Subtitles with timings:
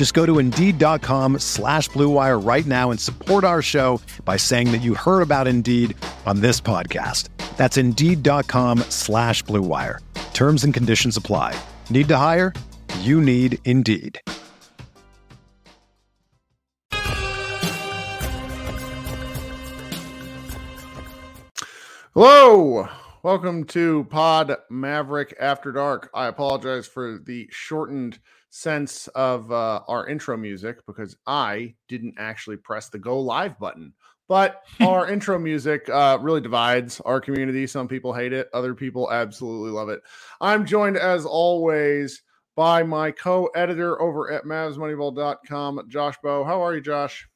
[0.00, 4.80] Just go to Indeed.com slash BlueWire right now and support our show by saying that
[4.80, 7.28] you heard about Indeed on this podcast.
[7.58, 9.98] That's Indeed.com slash BlueWire.
[10.32, 11.54] Terms and conditions apply.
[11.90, 12.54] Need to hire?
[13.00, 14.18] You need Indeed.
[22.14, 22.88] Hello,
[23.22, 26.08] welcome to Pod Maverick After Dark.
[26.14, 28.18] I apologize for the shortened
[28.50, 33.94] sense of uh, our intro music because I didn't actually press the go live button.
[34.28, 37.66] But our intro music uh, really divides our community.
[37.66, 40.02] Some people hate it, other people absolutely love it.
[40.40, 42.22] I'm joined as always
[42.56, 46.44] by my co editor over at MavsMoneyball.com, Josh Bowe.
[46.44, 47.28] How are you, Josh?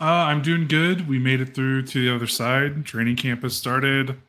[0.00, 1.06] Uh, I'm doing good.
[1.06, 2.84] We made it through to the other side.
[2.84, 4.20] Training camp has started.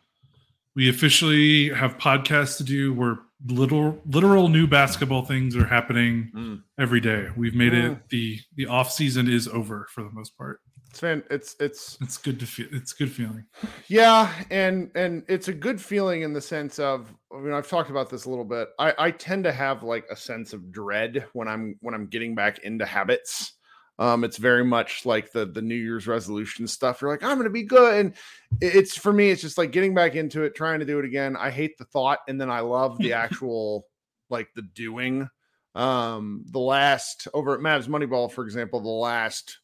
[0.75, 6.61] We officially have podcasts to do where literal literal new basketball things are happening mm.
[6.79, 7.29] every day.
[7.35, 7.93] We've made mm.
[7.93, 10.61] it the the off season is over for the most part.
[10.89, 13.45] It's fan, it's it's it's good to feel it's good feeling.
[13.87, 17.89] Yeah, and and it's a good feeling in the sense of I mean I've talked
[17.89, 18.69] about this a little bit.
[18.79, 22.33] I I tend to have like a sense of dread when I'm when I'm getting
[22.33, 23.54] back into habits
[23.97, 27.01] um, it's very much like the the New Year's resolution stuff.
[27.01, 28.13] You're like, I'm gonna be good, and
[28.61, 29.29] it's for me.
[29.29, 31.37] It's just like getting back into it, trying to do it again.
[31.37, 33.87] I hate the thought, and then I love the actual
[34.29, 35.29] like the doing.
[35.75, 39.59] Um, the last over at Mavs Moneyball, for example, the last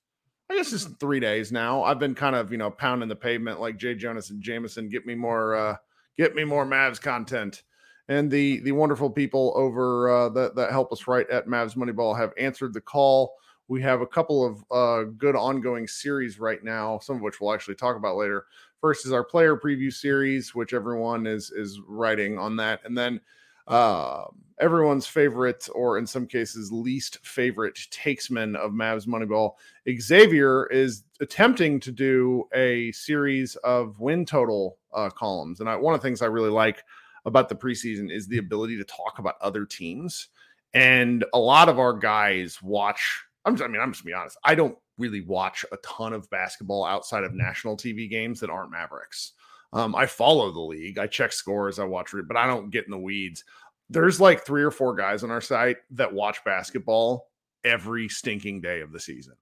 [0.51, 1.83] I guess it's three days now.
[1.83, 4.89] I've been kind of you know pounding the pavement like Jay Jonas and Jameson.
[4.89, 5.75] Get me more, uh,
[6.17, 7.63] get me more Mavs content.
[8.09, 12.17] And the the wonderful people over uh, that that help us write at Mavs Moneyball
[12.17, 13.33] have answered the call
[13.71, 17.53] we have a couple of uh, good ongoing series right now, some of which we'll
[17.53, 18.43] actually talk about later.
[18.81, 23.21] First is our player preview series, which everyone is is writing on that, and then
[23.69, 24.25] uh,
[24.59, 29.53] everyone's favorite, or in some cases least favorite, takesman of Mavs Moneyball,
[30.01, 35.61] Xavier is attempting to do a series of win total uh, columns.
[35.61, 36.83] And I, one of the things I really like
[37.23, 40.27] about the preseason is the ability to talk about other teams.
[40.73, 44.13] And a lot of our guys watch I'm just, I mean, I'm just to be
[44.13, 44.37] honest.
[44.43, 48.71] I don't really watch a ton of basketball outside of national TV games that aren't
[48.71, 49.33] Mavericks.
[49.73, 52.91] Um, I follow the league, I check scores, I watch but I don't get in
[52.91, 53.43] the weeds.
[53.89, 57.29] There's like three or four guys on our site that watch basketball
[57.63, 59.35] every stinking day of the season.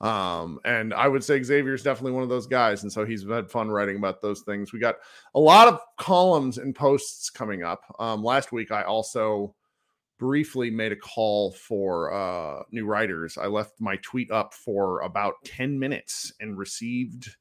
[0.00, 2.82] Um, and I would say Xavier's definitely one of those guys.
[2.82, 4.72] And so he's had fun writing about those things.
[4.72, 4.96] We got
[5.34, 7.82] a lot of columns and posts coming up.
[7.98, 9.54] Um, last week, I also
[10.18, 13.36] briefly made a call for uh, new writers.
[13.38, 17.36] I left my tweet up for about 10 minutes and received,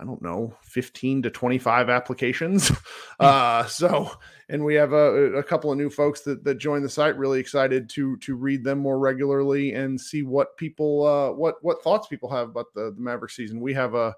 [0.00, 2.70] I don't know, 15 to 25 applications.
[3.20, 3.26] Hmm.
[3.26, 4.10] uh, so,
[4.48, 7.16] and we have a, a couple of new folks that, that joined the site.
[7.16, 11.80] Really excited to to read them more regularly and see what people, uh, what what
[11.84, 13.60] thoughts people have about the, the Maverick season.
[13.60, 14.16] We have a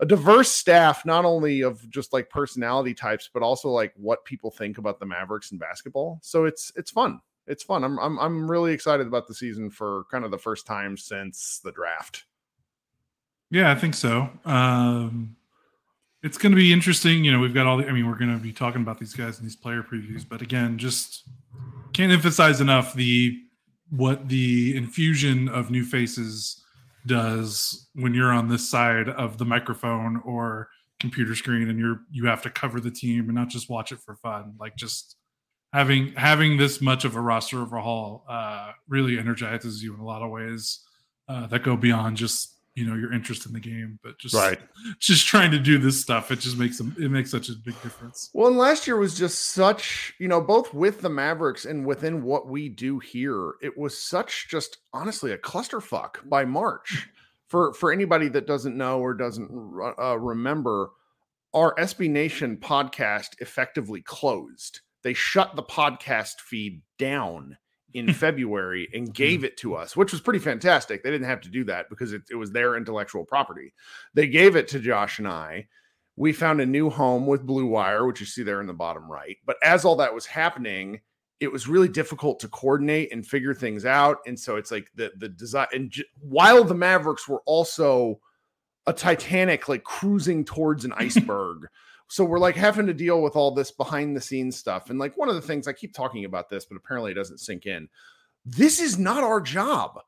[0.00, 4.50] a diverse staff, not only of just like personality types, but also like what people
[4.50, 6.18] think about the Mavericks and basketball.
[6.22, 7.20] So it's it's fun.
[7.46, 7.84] It's fun.
[7.84, 11.60] I'm I'm I'm really excited about the season for kind of the first time since
[11.62, 12.24] the draft.
[13.50, 14.30] Yeah, I think so.
[14.44, 15.36] Um
[16.24, 17.22] it's going to be interesting.
[17.22, 19.12] You know, we've got all the, I mean, we're going to be talking about these
[19.12, 21.24] guys in these player previews, but again, just
[21.92, 23.38] can't emphasize enough the,
[23.90, 26.63] what the infusion of new faces
[27.06, 30.68] does when you're on this side of the microphone or
[31.00, 33.98] computer screen and you're you have to cover the team and not just watch it
[34.00, 35.16] for fun like just
[35.72, 40.22] having having this much of a roster overhaul uh really energizes you in a lot
[40.22, 40.80] of ways
[41.28, 44.58] uh that go beyond just you know your interest in the game but just right.
[44.98, 47.80] just trying to do this stuff it just makes them it makes such a big
[47.82, 48.30] difference.
[48.34, 52.22] Well and last year was just such you know both with the mavericks and within
[52.22, 57.08] what we do here it was such just honestly a clusterfuck by march.
[57.48, 59.50] For for anybody that doesn't know or doesn't
[59.98, 60.90] uh, remember
[61.52, 64.80] our SB Nation podcast effectively closed.
[65.02, 67.58] They shut the podcast feed down
[67.94, 69.12] in February and hmm.
[69.12, 71.02] gave it to us, which was pretty fantastic.
[71.02, 73.72] They didn't have to do that because it, it was their intellectual property.
[74.12, 75.68] They gave it to Josh and I.
[76.16, 79.10] We found a new home with Blue Wire, which you see there in the bottom
[79.10, 79.36] right.
[79.46, 81.00] But as all that was happening,
[81.40, 84.18] it was really difficult to coordinate and figure things out.
[84.26, 88.20] And so it's like the the design and j- while the Mavericks were also
[88.86, 91.66] a Titanic like cruising towards an iceberg.
[92.14, 94.88] So we're like having to deal with all this behind the scenes stuff.
[94.88, 97.40] And like one of the things I keep talking about this, but apparently it doesn't
[97.40, 97.88] sink in.
[98.46, 99.98] This is not our job.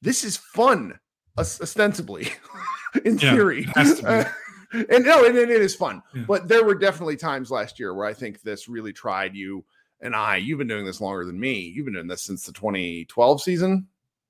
[0.00, 1.00] This is fun,
[1.36, 2.28] ostensibly,
[3.04, 3.66] in yeah, theory.
[3.74, 4.22] Uh,
[4.72, 6.00] and no, and, and, it is fun.
[6.14, 6.26] Yeah.
[6.28, 9.64] But there were definitely times last year where I think this really tried you
[10.00, 10.36] and I.
[10.36, 11.58] You've been doing this longer than me.
[11.58, 13.88] You've been doing this since the 2012 season.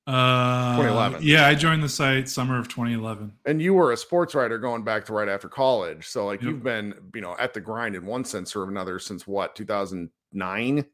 [0.08, 1.20] Uh, 2011.
[1.22, 3.30] Yeah, I joined the site summer of 2011.
[3.44, 6.08] And you were a sports writer going back to right after college.
[6.08, 6.50] So like yep.
[6.50, 10.86] you've been, you know, at the grind in one sense or another since what, 2009?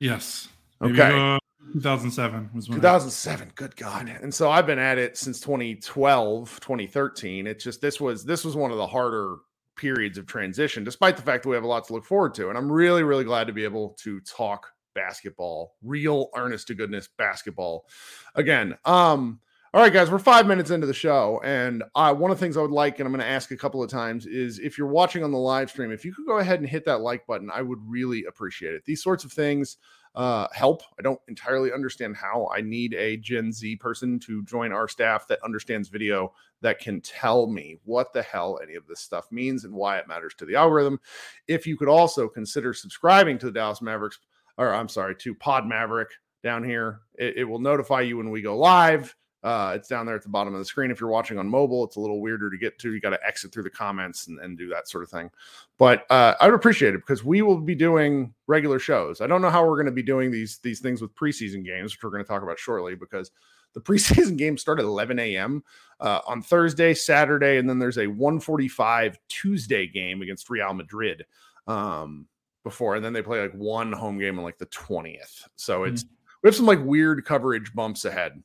[0.00, 0.48] Yes.
[0.80, 1.34] Maybe, okay.
[1.34, 1.38] Uh,
[1.74, 3.50] 2007 was 2007 I...
[3.54, 8.24] good god and so i've been at it since 2012 2013 it's just this was
[8.24, 9.36] this was one of the harder
[9.76, 12.48] periods of transition despite the fact that we have a lot to look forward to
[12.48, 17.08] and i'm really really glad to be able to talk basketball, real earnest to goodness
[17.16, 17.86] basketball.
[18.34, 19.40] Again, um,
[19.74, 22.58] all right, guys, we're five minutes into the show, and uh, one of the things
[22.58, 24.86] I would like, and I'm going to ask a couple of times, is if you're
[24.86, 27.50] watching on the live stream, if you could go ahead and hit that like button,
[27.50, 28.84] I would really appreciate it.
[28.84, 29.78] These sorts of things
[30.14, 30.82] uh, help.
[30.98, 32.50] I don't entirely understand how.
[32.54, 37.00] I need a Gen Z person to join our staff that understands video that can
[37.00, 40.44] tell me what the hell any of this stuff means and why it matters to
[40.44, 41.00] the algorithm.
[41.48, 44.18] If you could also consider subscribing to the Dallas Mavericks
[44.58, 46.10] or I'm sorry, to Pod Maverick
[46.42, 47.00] down here.
[47.14, 49.14] It, it will notify you when we go live.
[49.42, 50.92] Uh, it's down there at the bottom of the screen.
[50.92, 52.92] If you're watching on mobile, it's a little weirder to get to.
[52.92, 55.30] You got to exit through the comments and, and, do that sort of thing.
[55.78, 59.20] But uh, I would appreciate it because we will be doing regular shows.
[59.20, 61.92] I don't know how we're going to be doing these these things with preseason games,
[61.92, 63.32] which we're going to talk about shortly, because
[63.74, 65.64] the preseason games start at 11 a.m.
[65.98, 71.26] Uh, on Thursday, Saturday, and then there's a 1:45 Tuesday game against Real Madrid.
[71.66, 72.28] Um,
[72.64, 75.48] before, and then they play like one home game on like the 20th.
[75.56, 76.14] So it's mm-hmm.
[76.42, 78.42] we have some like weird coverage bumps ahead.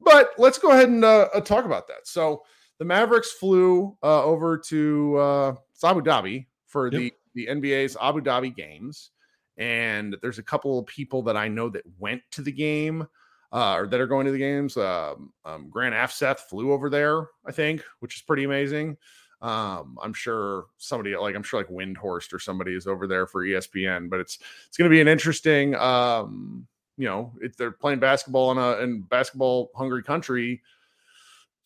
[0.00, 2.06] But let's go ahead and uh, uh talk about that.
[2.06, 2.42] So
[2.78, 5.54] the Mavericks flew uh, over to uh,
[5.84, 7.00] Abu Dhabi for yep.
[7.00, 9.10] the the NBA's Abu Dhabi games,
[9.56, 13.06] and there's a couple of people that I know that went to the game.
[13.54, 14.78] Uh, or that are going to the games.
[14.78, 18.96] Um, um, Grant Afseth flew over there, I think, which is pretty amazing.
[19.42, 23.44] Um, I'm sure somebody like I'm sure like Windhorst or somebody is over there for
[23.44, 25.74] ESPN, but it's it's going to be an interesting.
[25.74, 30.62] Um, you know, if they're playing basketball in a in basketball hungry country.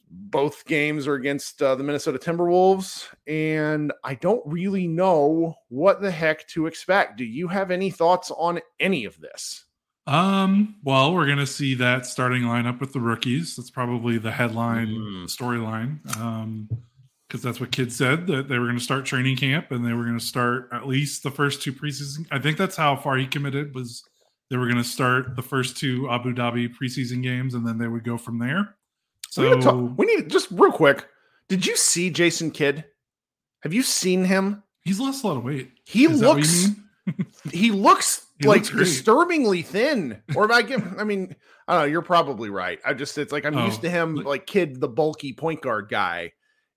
[0.08, 6.12] Both games are against uh, the Minnesota Timberwolves, and I don't really know what the
[6.12, 7.19] heck to expect.
[7.19, 9.64] Do you have any thoughts on any of this?
[10.06, 13.56] Um, well, we're gonna see that starting lineup with the rookies.
[13.56, 15.25] That's probably the headline mm.
[15.25, 16.17] storyline.
[16.17, 16.69] Um,
[17.28, 19.93] because that's what kids said that they were going to start training camp and they
[19.93, 22.26] were going to start at least the first two preseason.
[22.31, 24.05] I think that's how far he committed was
[24.49, 27.88] they were going to start the first two Abu Dhabi preseason games and then they
[27.88, 28.76] would go from there.
[29.31, 31.06] So we need, talk, we need just real quick.
[31.49, 32.84] Did you see Jason Kidd?
[33.62, 34.62] Have you seen him?
[34.84, 35.72] He's lost a lot of weight.
[35.84, 36.69] He Is looks.
[37.53, 40.22] he looks he like looks disturbingly thin.
[40.36, 40.96] Or I give.
[40.96, 41.34] I mean,
[41.67, 41.86] I don't know.
[41.86, 42.79] You're probably right.
[42.84, 45.89] I just it's like I'm oh, used to him like Kidd, the bulky point guard
[45.89, 46.32] guy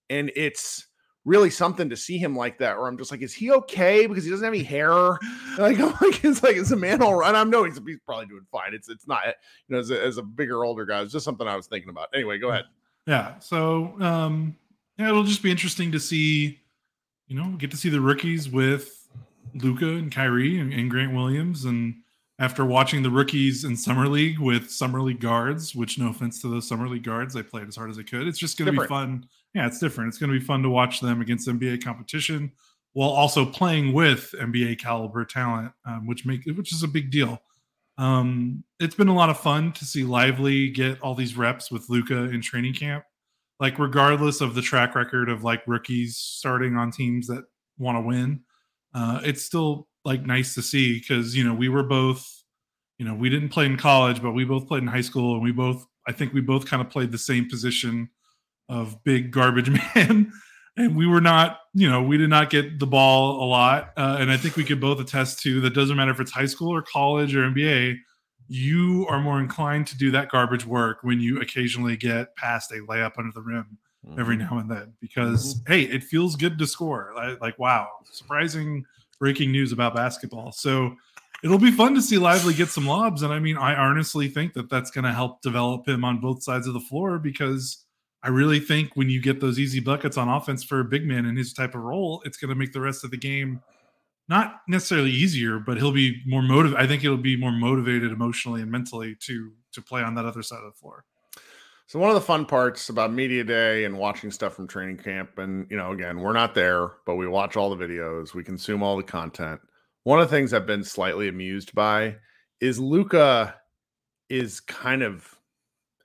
[0.09, 0.87] and it's
[1.25, 2.77] really something to see him like that.
[2.77, 5.17] Or I'm just like, is he okay because he doesn't have any hair?
[5.57, 7.35] Like, I'm like, it's like, is a man all right?
[7.35, 8.73] I'm know he's, he's probably doing fine.
[8.73, 9.33] It's it's not, you
[9.67, 12.07] know, as a, as a bigger older guy, it's just something I was thinking about.
[12.13, 12.63] Anyway, go ahead.
[13.05, 13.37] Yeah.
[13.39, 14.55] So um,
[14.97, 16.61] yeah, it'll just be interesting to see.
[17.27, 19.05] You know, get to see the rookies with
[19.53, 21.95] Luka and Kyrie and, and Grant Williams and
[22.39, 26.47] after watching the rookies in summer league with summer league guards, which no offense to
[26.47, 28.27] those summer league guards, they played as hard as they could.
[28.27, 29.25] It's just going to be fun.
[29.53, 30.10] Yeah, it's different.
[30.10, 32.51] It's going to be fun to watch them against NBA competition
[32.94, 37.41] while also playing with NBA caliber talent, um, which make which is a big deal.
[37.98, 41.89] Um, it's been a lot of fun to see Lively get all these reps with
[41.89, 43.03] Luka in training camp.
[43.60, 47.44] Like regardless of the track record of like rookies starting on teams that
[47.77, 48.41] want to win,
[48.94, 52.44] uh, it's still like nice to see because you know we were both
[52.98, 55.44] you know we didn't play in college but we both played in high school and
[55.44, 58.10] we both i think we both kind of played the same position
[58.69, 60.31] of big garbage man
[60.77, 64.17] and we were not you know we did not get the ball a lot uh,
[64.19, 66.73] and i think we could both attest to that doesn't matter if it's high school
[66.73, 67.95] or college or nba
[68.47, 72.75] you are more inclined to do that garbage work when you occasionally get past a
[72.75, 74.19] layup under the rim mm-hmm.
[74.19, 75.73] every now and then because mm-hmm.
[75.73, 77.13] hey, it feels good to score.
[77.15, 78.83] Like, like wow, surprising
[79.19, 80.51] breaking news about basketball.
[80.51, 80.95] So
[81.43, 83.21] it'll be fun to see Lively get some lobs.
[83.21, 86.43] And I mean, I honestly think that that's going to help develop him on both
[86.43, 87.85] sides of the floor because
[88.21, 91.25] I really think when you get those easy buckets on offense for a big man
[91.25, 93.61] in his type of role, it's going to make the rest of the game
[94.29, 96.83] not necessarily easier, but he'll be more motivated.
[96.83, 100.43] I think he'll be more motivated emotionally and mentally to to play on that other
[100.43, 101.03] side of the floor.
[101.88, 105.39] So one of the fun parts about media day and watching stuff from training camp,
[105.39, 108.83] and you know, again, we're not there, but we watch all the videos, we consume
[108.83, 109.59] all the content.
[110.03, 112.17] One of the things I've been slightly amused by
[112.61, 113.55] is Luka
[114.29, 115.35] is kind of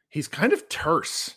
[0.08, 1.36] he's kind of terse.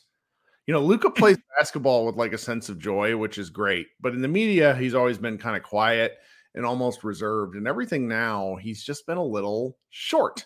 [0.67, 3.87] You know, Luka plays basketball with like a sense of joy, which is great.
[3.99, 6.17] But in the media, he's always been kind of quiet
[6.53, 7.55] and almost reserved.
[7.55, 10.45] And everything now, he's just been a little short.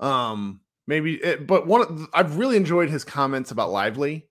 [0.00, 4.28] Um, maybe it, eh, but one I've really enjoyed his comments about Lively,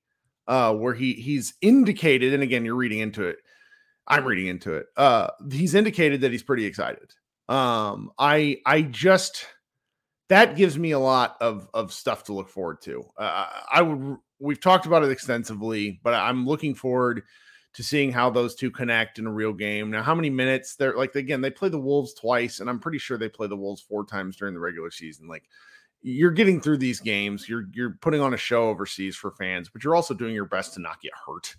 [0.47, 3.37] uh, where he he's indicated, and again, you're reading into it.
[4.07, 4.87] I'm reading into it.
[4.97, 7.11] Uh, he's indicated that he's pretty excited.
[7.49, 9.45] Um, I I just
[10.29, 13.03] that gives me a lot of of stuff to look forward to.
[13.17, 17.23] Uh, I would we've talked about it extensively, but I'm looking forward
[17.73, 19.89] to seeing how those two connect in a real game.
[19.89, 23.00] Now, how many minutes they're like again, they play the Wolves twice, and I'm pretty
[23.00, 25.27] sure they play the Wolves four times during the regular season.
[25.27, 25.45] Like
[26.01, 29.83] you're getting through these games, you're you're putting on a show overseas for fans, but
[29.83, 31.55] you're also doing your best to not get hurt.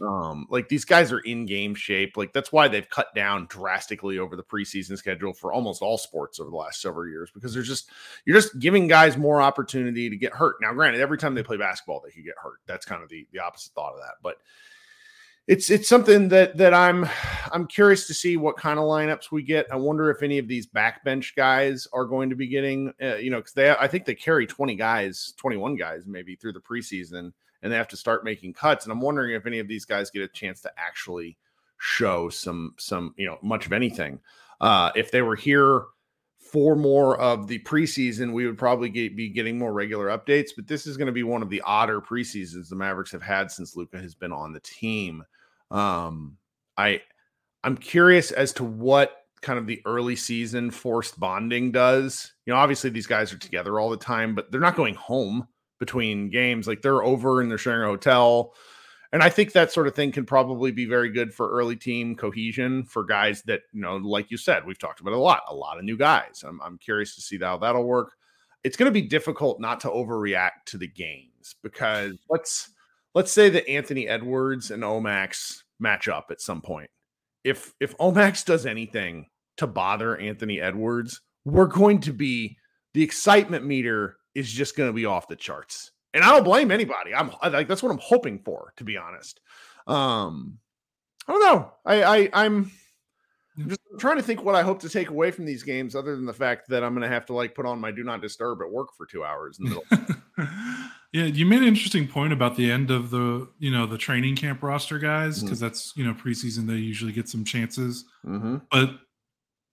[0.00, 2.16] Um, like these guys are in game shape.
[2.16, 6.40] Like that's why they've cut down drastically over the preseason schedule for almost all sports
[6.40, 7.90] over the last several years because they're just
[8.24, 10.56] you're just giving guys more opportunity to get hurt.
[10.60, 12.58] Now, granted, every time they play basketball, they could get hurt.
[12.66, 14.36] That's kind of the the opposite thought of that, but
[15.46, 17.06] it's it's something that that I'm
[17.52, 19.66] I'm curious to see what kind of lineups we get.
[19.70, 23.30] I wonder if any of these backbench guys are going to be getting, uh, you
[23.30, 27.32] know, because they I think they carry 20 guys, 21 guys maybe through the preseason,
[27.64, 28.84] and they have to start making cuts.
[28.84, 31.36] And I'm wondering if any of these guys get a chance to actually
[31.78, 34.20] show some some you know much of anything.
[34.60, 35.82] Uh, if they were here
[36.38, 40.50] for more of the preseason, we would probably get, be getting more regular updates.
[40.54, 43.50] But this is going to be one of the odder preseasons the Mavericks have had
[43.50, 45.24] since Luka has been on the team.
[45.70, 46.36] Um,
[46.76, 47.00] I
[47.64, 52.34] I'm curious as to what kind of the early season forced bonding does.
[52.44, 55.48] You know, obviously these guys are together all the time, but they're not going home
[55.84, 56.66] between games.
[56.66, 58.54] Like they're over and they're sharing a hotel.
[59.12, 62.16] And I think that sort of thing can probably be very good for early team
[62.16, 65.54] cohesion for guys that, you know, like you said, we've talked about a lot, a
[65.54, 66.42] lot of new guys.
[66.44, 68.12] I'm, I'm curious to see how that'll work.
[68.64, 72.70] It's going to be difficult not to overreact to the games because let's
[73.14, 76.88] let's say that Anthony Edwards and Omax match up at some point.
[77.44, 79.26] If if Omax does anything
[79.58, 82.56] to bother Anthony Edwards, we're going to be
[82.94, 85.92] the excitement meter is just going to be off the charts.
[86.12, 87.14] And I don't blame anybody.
[87.14, 89.40] I'm like that's what I'm hoping for, to be honest.
[89.86, 90.58] Um,
[91.26, 91.72] I don't know.
[91.84, 92.70] I, I I'm
[93.56, 96.16] I'm just trying to think what I hope to take away from these games, other
[96.16, 98.20] than the fact that I'm going to have to like put on my do not
[98.20, 100.48] disturb at work for two hours in the middle.
[101.12, 104.34] yeah, you made an interesting point about the end of the you know the training
[104.36, 105.66] camp roster guys because mm-hmm.
[105.66, 108.56] that's you know preseason they usually get some chances, mm-hmm.
[108.70, 108.90] but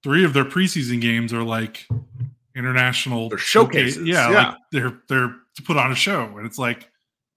[0.04, 1.88] three of their preseason games are like
[2.56, 4.08] international they're showcases.
[4.08, 4.48] Yeah, yeah.
[4.50, 6.90] Like they're they're to put on a show, and it's like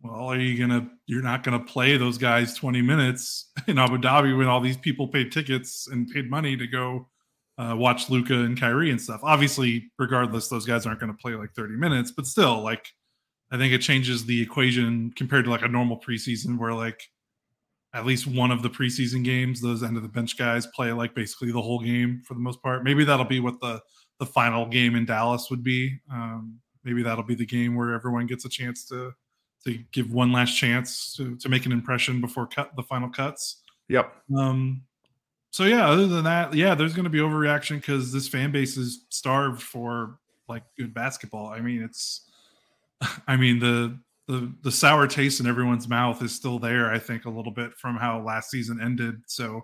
[0.05, 0.91] well, are you gonna?
[1.07, 5.09] You're not gonna play those guys 20 minutes in Abu Dhabi when all these people
[5.09, 7.09] paid tickets and paid money to go
[7.57, 9.21] uh, watch Luka and Kyrie and stuff.
[9.23, 12.87] Obviously, regardless, those guys aren't gonna play like 30 minutes, but still, like,
[13.51, 17.01] I think it changes the equation compared to like a normal preseason where like
[17.95, 21.15] at least one of the preseason games, those end of the bench guys play like
[21.15, 22.85] basically the whole game for the most part.
[22.85, 23.81] Maybe that'll be what the
[24.19, 25.99] the final game in Dallas would be.
[26.11, 29.13] Um, maybe that'll be the game where everyone gets a chance to
[29.65, 33.63] to give one last chance to, to make an impression before cut the final cuts.
[33.89, 34.15] Yep.
[34.37, 34.83] Um,
[35.51, 38.77] so yeah, other than that, yeah, there's going to be overreaction because this fan base
[38.77, 40.19] is starved for
[40.49, 41.47] like good basketball.
[41.47, 42.29] I mean, it's,
[43.27, 46.91] I mean the the the sour taste in everyone's mouth is still there.
[46.91, 49.23] I think a little bit from how last season ended.
[49.27, 49.63] So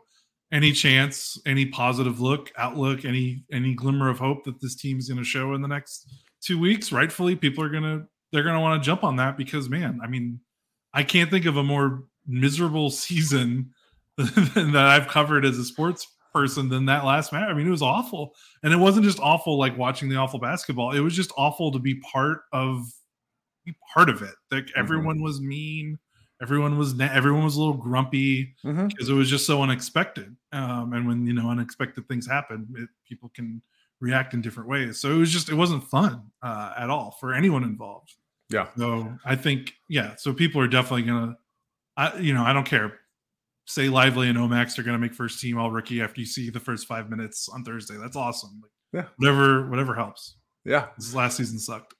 [0.52, 5.08] any chance, any positive look, outlook, any any glimmer of hope that this team is
[5.08, 8.54] going to show in the next two weeks, rightfully, people are going to they're going
[8.54, 10.40] to want to jump on that because, man, I mean,
[10.94, 13.70] I can't think of a more miserable season
[14.16, 17.48] that I've covered as a sports person than that last match.
[17.48, 20.92] I mean, it was awful, and it wasn't just awful like watching the awful basketball.
[20.92, 22.86] It was just awful to be part of,
[23.64, 24.34] be part of it.
[24.50, 24.80] Like mm-hmm.
[24.80, 25.98] everyone was mean,
[26.40, 28.86] everyone was everyone was a little grumpy mm-hmm.
[28.86, 30.34] because it was just so unexpected.
[30.52, 33.62] Um, and when you know unexpected things happen, it, people can
[34.00, 34.98] react in different ways.
[34.98, 38.14] So it was just it wasn't fun uh, at all for anyone involved.
[38.48, 38.68] Yeah.
[38.76, 40.16] So I think yeah.
[40.16, 41.36] So people are definitely gonna.
[41.96, 42.98] I you know I don't care.
[43.66, 46.50] Say Lively and Omax are going to make first team all rookie after you see
[46.50, 47.94] the first five minutes on Thursday.
[47.96, 48.60] That's awesome.
[48.62, 49.08] Like, Yeah.
[49.16, 50.34] whatever whatever helps.
[50.64, 50.88] Yeah.
[50.98, 51.94] This last season sucked.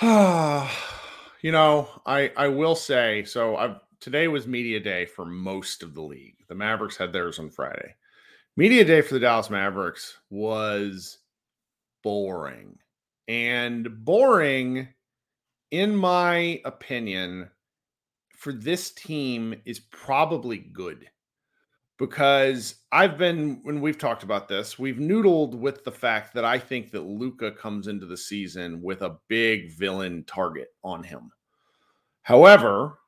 [1.42, 3.56] you know, I I will say so.
[3.56, 6.36] I've today was media day for most of the league.
[6.48, 7.94] The Mavericks had theirs on Friday.
[8.56, 11.18] Media day for the Dallas Mavericks was
[12.02, 12.78] boring,
[13.28, 14.88] and boring,
[15.70, 17.50] in my opinion,
[18.36, 21.08] for this team is probably good
[21.98, 26.58] because I've been when we've talked about this, we've noodled with the fact that I
[26.58, 31.32] think that Luka comes into the season with a big villain target on him.
[32.22, 32.98] However,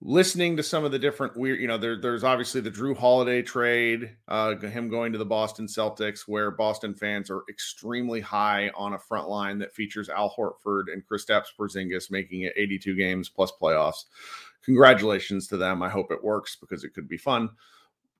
[0.00, 3.42] listening to some of the different weird, you know, there, there's obviously the Jrue Holiday
[3.42, 8.94] trade, uh, him going to the Boston Celtics, where Boston fans are extremely high on
[8.94, 13.52] a front line that features Al Horford and Kristaps Porzingis making it 82 games plus
[13.60, 14.04] playoffs.
[14.62, 15.82] Congratulations to them.
[15.82, 17.50] I hope it works because it could be fun.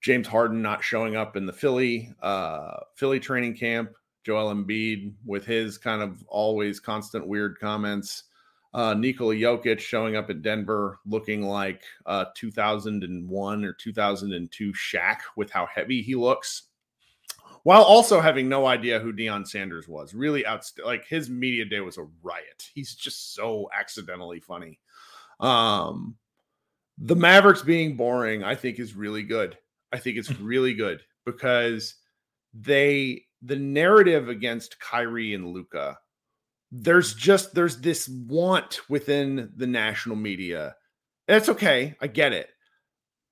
[0.01, 3.93] James Harden not showing up in the Philly uh, Philly training camp.
[4.23, 8.25] Joel Embiid with his kind of always constant weird comments.
[8.73, 15.51] Uh, Nikola Jokic showing up at Denver looking like uh, 2001 or 2002 Shaq with
[15.51, 16.65] how heavy he looks,
[17.65, 20.15] while also having no idea who Deion Sanders was.
[20.15, 22.71] Really outst- like his media day was a riot.
[22.73, 24.79] He's just so accidentally funny.
[25.41, 26.17] Um,
[26.99, 29.57] the Mavericks being boring, I think, is really good.
[29.93, 31.95] I think it's really good because
[32.55, 35.99] they the narrative against Kyrie and Luka,
[36.71, 40.77] there's just there's this want within the national media.
[41.27, 42.49] It's okay, I get it.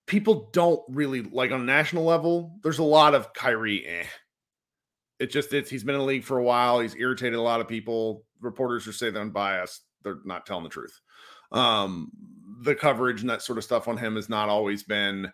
[0.06, 2.58] People don't really like on a national level.
[2.62, 3.86] There's a lot of Kyrie.
[3.86, 4.06] Eh.
[5.18, 6.80] It just it's he's been in the league for a while.
[6.80, 8.24] He's irritated a lot of people.
[8.40, 9.82] Reporters are saying they're unbiased.
[10.02, 10.98] They're not telling the truth.
[11.50, 12.10] Um,
[12.62, 15.32] the coverage and that sort of stuff on him has not always been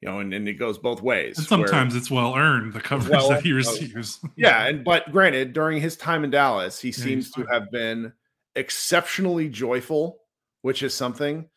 [0.00, 1.38] you know, and, and it goes both ways.
[1.38, 4.20] And sometimes it's well earned the coverage Well, that he uh, receives.
[4.36, 8.12] yeah, and but granted, during his time in Dallas, he he's seems to have been
[8.56, 10.20] exceptionally joyful,
[10.62, 11.48] which is something.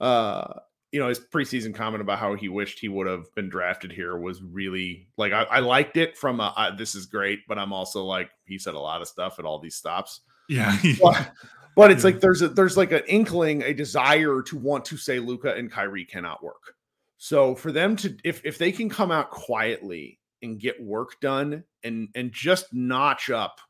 [0.00, 0.60] Uh,
[0.92, 4.16] you know, his preseason comment about how he wished he would have been drafted here
[4.16, 7.72] was really like I, I liked it from a, I, this is great, but I'm
[7.72, 10.20] also like he said a lot of stuff at all these stops.
[10.48, 10.76] yeah.
[11.02, 11.32] But,
[11.74, 12.12] but it's Yeah.
[12.12, 15.70] like there's a there's like an inkling, a desire to want to say Luka and
[15.70, 16.74] Kyrie cannot work.
[17.18, 21.64] So for them to if if they can come out quietly and get work done
[21.82, 23.60] and and just notch up,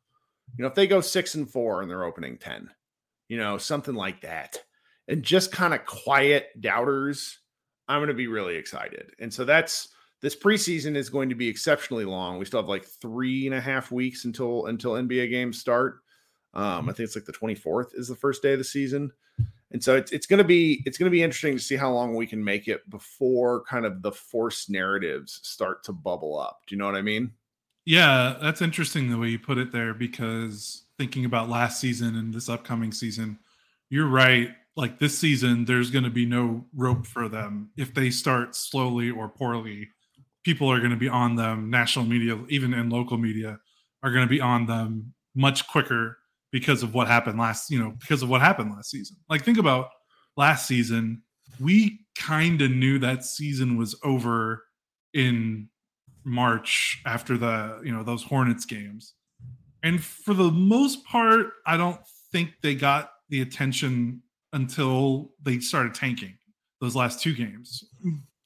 [0.57, 2.71] you know, if they go six and four in their opening 10,
[3.29, 4.59] you know, something like that,
[5.09, 7.39] and just kind of quiet doubters,
[7.89, 9.13] I'm gonna be really excited.
[9.21, 9.89] And so that's
[10.23, 12.39] this preseason is going to be exceptionally long.
[12.39, 15.99] We still have like three and a half weeks until until NBA games start.
[16.55, 19.13] Um, I think it's like the 24th is the first day of the season.
[19.72, 22.26] And so it's it's gonna be it's gonna be interesting to see how long we
[22.26, 26.61] can make it before kind of the forced narratives start to bubble up.
[26.66, 27.33] Do you know what I mean?
[27.85, 32.35] Yeah, that's interesting the way you put it there because thinking about last season and
[32.35, 33.38] this upcoming season,
[33.90, 34.50] you're right.
[34.74, 37.70] Like this season, there's going to be no rope for them.
[37.76, 39.88] If they start slowly or poorly,
[40.44, 41.70] people are going to be on them.
[41.70, 43.59] National media, even in local media,
[44.02, 46.18] are going to be on them much quicker
[46.57, 49.14] because of what happened last, you know, because of what happened last season.
[49.29, 49.90] Like think about
[50.38, 51.21] last season,
[51.61, 54.64] we kind of knew that season was over
[55.12, 55.69] in
[56.25, 59.12] March after the you know those Hornets games.
[59.83, 62.01] And for the most part, I don't
[62.33, 64.23] think they got the attention
[64.55, 66.38] until they started tanking
[66.81, 67.85] those last two games.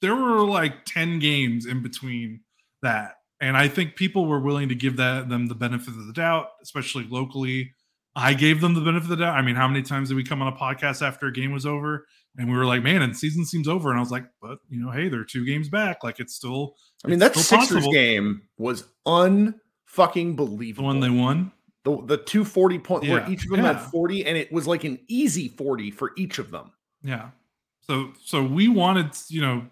[0.01, 2.41] There were like 10 games in between
[2.81, 3.15] that.
[3.39, 6.49] And I think people were willing to give that them the benefit of the doubt,
[6.61, 7.73] especially locally.
[8.15, 9.37] I gave them the benefit of the doubt.
[9.37, 11.65] I mean, how many times did we come on a podcast after a game was
[11.65, 12.05] over
[12.37, 13.89] and we were like, man, and season seems over?
[13.89, 16.03] And I was like, but you know, hey, they're two games back.
[16.03, 17.91] Like it's still I mean, that Sixers possible.
[17.93, 20.83] game was unfucking believable.
[20.83, 21.51] the one they won.
[21.83, 24.83] the the two 40 point where each of them had 40, and it was like
[24.83, 26.71] an easy 40 for each of them.
[27.03, 27.29] Yeah.
[27.79, 29.65] So so we wanted, you know,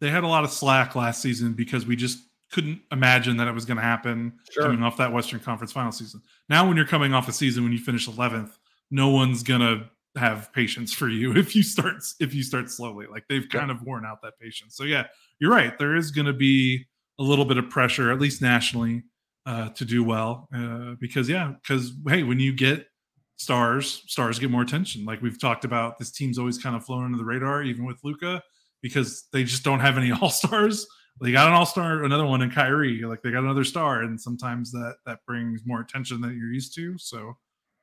[0.00, 2.18] they had a lot of slack last season because we just
[2.54, 4.64] couldn't imagine that it was going to happen Sure.
[4.64, 6.22] coming off that Western Conference final season.
[6.48, 8.52] Now when you're coming off a season when you finish 11th,
[8.90, 9.84] no one's going to
[10.16, 13.06] have patience for you if you start if you start slowly.
[13.06, 13.58] Like they've Yeah.
[13.60, 14.76] kind of worn out that patience.
[14.76, 15.06] So yeah,
[15.40, 15.76] you're right.
[15.78, 16.86] There is going to be
[17.18, 19.02] a little bit of pressure at least nationally
[19.46, 22.86] uh, to do well uh, because yeah, because hey, when you get
[23.36, 25.04] stars, stars get more attention.
[25.04, 27.98] Like we've talked about, this team's always kind of flown under the radar, even with
[28.04, 28.42] Luka,
[28.82, 30.86] because they just don't have any all stars.
[31.20, 33.02] They got an all star, another one in Kyrie.
[33.02, 36.74] Like they got another star, and sometimes that that brings more attention than you're used
[36.74, 36.98] to.
[36.98, 37.36] So,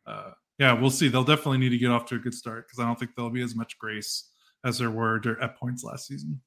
[0.05, 1.07] uh, yeah, we'll see.
[1.07, 3.31] They'll definitely need to get off to a good start because I don't think there'll
[3.31, 4.29] be as much grace
[4.65, 6.41] as there were at points last season.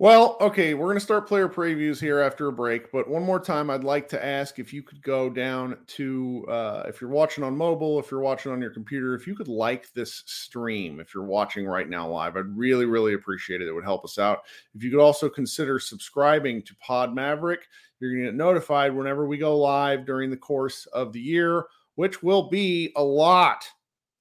[0.00, 3.40] Well, okay, we're going to start player previews here after a break, but one more
[3.40, 7.42] time, I'd like to ask if you could go down to, uh, if you're watching
[7.42, 11.12] on mobile, if you're watching on your computer, if you could like this stream, if
[11.12, 13.66] you're watching right now live, I'd really, really appreciate it.
[13.66, 14.42] It would help us out.
[14.72, 17.66] If you could also consider subscribing to Pod Maverick,
[17.98, 21.64] you're going to get notified whenever we go live during the course of the year,
[21.96, 23.64] which will be a lot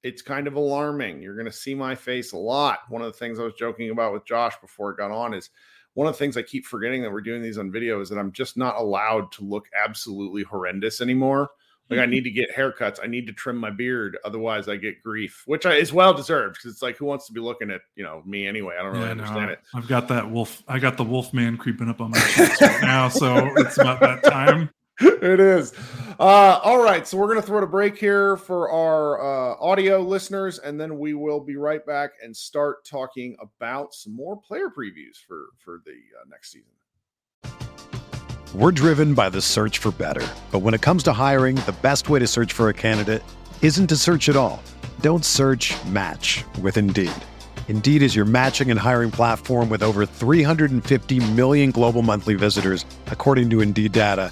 [0.03, 1.21] it's kind of alarming.
[1.21, 2.79] You're going to see my face a lot.
[2.89, 5.49] One of the things I was joking about with Josh before it got on is
[5.93, 8.19] one of the things I keep forgetting that we're doing these on video is that
[8.19, 11.49] I'm just not allowed to look absolutely horrendous anymore.
[11.89, 12.12] Like I mm-hmm.
[12.12, 12.99] need to get haircuts.
[13.01, 14.17] I need to trim my beard.
[14.25, 17.33] Otherwise, I get grief, which I, is well deserved because it's like who wants to
[17.33, 18.75] be looking at you know me anyway?
[18.77, 19.60] I don't really yeah, understand no, it.
[19.73, 20.63] I've got that wolf.
[20.67, 24.01] I got the wolf man creeping up on my chest right now, so it's about
[24.01, 24.69] that time.
[24.99, 25.73] it is.
[26.19, 27.08] Uh, all right.
[27.08, 30.80] So we're going to throw it a break here for our uh, audio listeners, and
[30.82, 35.49] then we will be right back and start talking about some more player previews for,
[35.63, 36.71] for the uh, next season.
[38.56, 40.25] We're driven by the search for better.
[40.51, 43.21] But when it comes to hiring, the best way to search for a candidate
[43.62, 44.63] isn't to search at all.
[45.01, 47.12] Don't search match with Indeed.
[47.67, 53.51] Indeed is your matching and hiring platform with over 350 million global monthly visitors, according
[53.51, 54.32] to Indeed data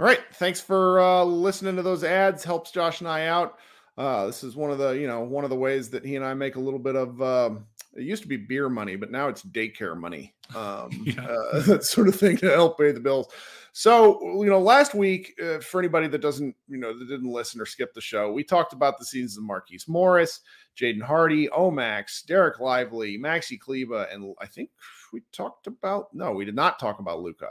[0.00, 0.22] All right.
[0.32, 2.42] Thanks for uh, listening to those ads.
[2.42, 3.58] Helps Josh and I out.
[3.98, 6.24] Uh, this is one of the, you know, one of the ways that he and
[6.24, 7.20] I make a little bit of.
[7.20, 10.34] Um, it used to be beer money, but now it's daycare money.
[10.56, 11.26] Um, yeah.
[11.26, 13.28] uh, that sort of thing to help pay the bills.
[13.72, 17.60] So, you know, last week, uh, for anybody that doesn't, you know, that didn't listen
[17.60, 20.40] or skip the show, we talked about the seasons of Markieff Morris,
[20.80, 24.70] Jaden Hardy, Omax, Dereck Lively, Maxi Kleber, and I think
[25.12, 26.06] we talked about.
[26.14, 27.50] No, we did not talk about Luka.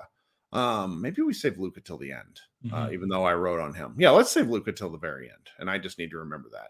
[0.51, 2.75] Um, maybe we save Luka till the end, uh, mm-hmm.
[2.75, 3.95] uh, even though I wrote on him.
[3.97, 6.69] Yeah, let's save Luka till the very end, and I just need to remember that.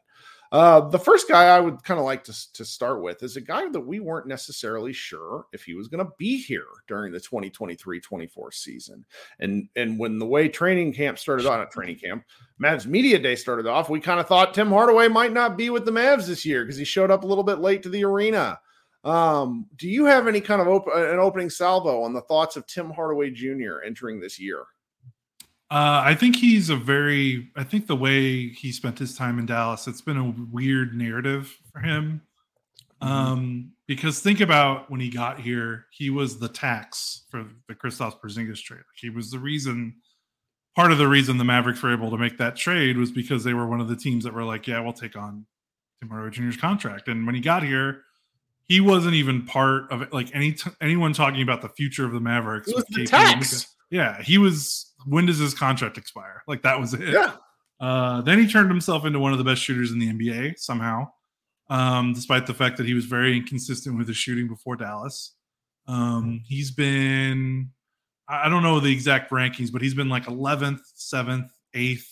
[0.52, 3.42] Uh, the first guy I would kind of like to, to start with is a
[3.42, 7.20] guy that we weren't necessarily sure if he was going to be here during the
[7.20, 9.06] 2023-24 season.
[9.40, 12.26] And and when the way training camp started on at training camp,
[12.62, 15.86] Mavs media day started off, we kind of thought Tim Hardaway might not be with
[15.86, 18.60] the Mavs this year because he showed up a little bit late to the arena.
[19.04, 22.68] Um, do you have any kind of op- an opening salvo on the thoughts of
[22.68, 23.82] Tim Hardaway Jr.
[23.86, 24.66] entering this year?
[25.72, 27.52] Uh, I think he's a very.
[27.56, 31.56] I think the way he spent his time in Dallas, it's been a weird narrative
[31.72, 32.22] for him.
[33.02, 33.14] Mm-hmm.
[33.14, 38.20] Um, because think about when he got here, he was the tax for the Kristaps
[38.20, 38.82] Porzingis trade.
[38.96, 39.96] He was the reason.
[40.76, 43.54] Part of the reason the Mavericks were able to make that trade was because they
[43.54, 45.46] were one of the teams that were like, "Yeah, we'll take on
[46.00, 48.04] Tim Hardaway Jr.'s contract." And when he got here,
[48.70, 50.14] he wasn't even part of it.
[50.14, 52.70] Like any t- anyone talking about the future of the Mavericks.
[52.70, 53.68] He was the tax.
[53.90, 54.94] Yeah, he was.
[55.06, 56.44] When does his contract expire?
[56.48, 57.10] Like that was it.
[57.10, 57.34] Yeah.
[57.80, 61.10] Uh, then he turned himself into one of the best shooters in the NBA somehow,
[61.70, 65.34] um, despite the fact that he was very inconsistent with his shooting before Dallas.
[65.88, 67.72] Um, he's been,
[68.28, 72.06] I don't know the exact rankings, but he's been like 11th, 7th, 8th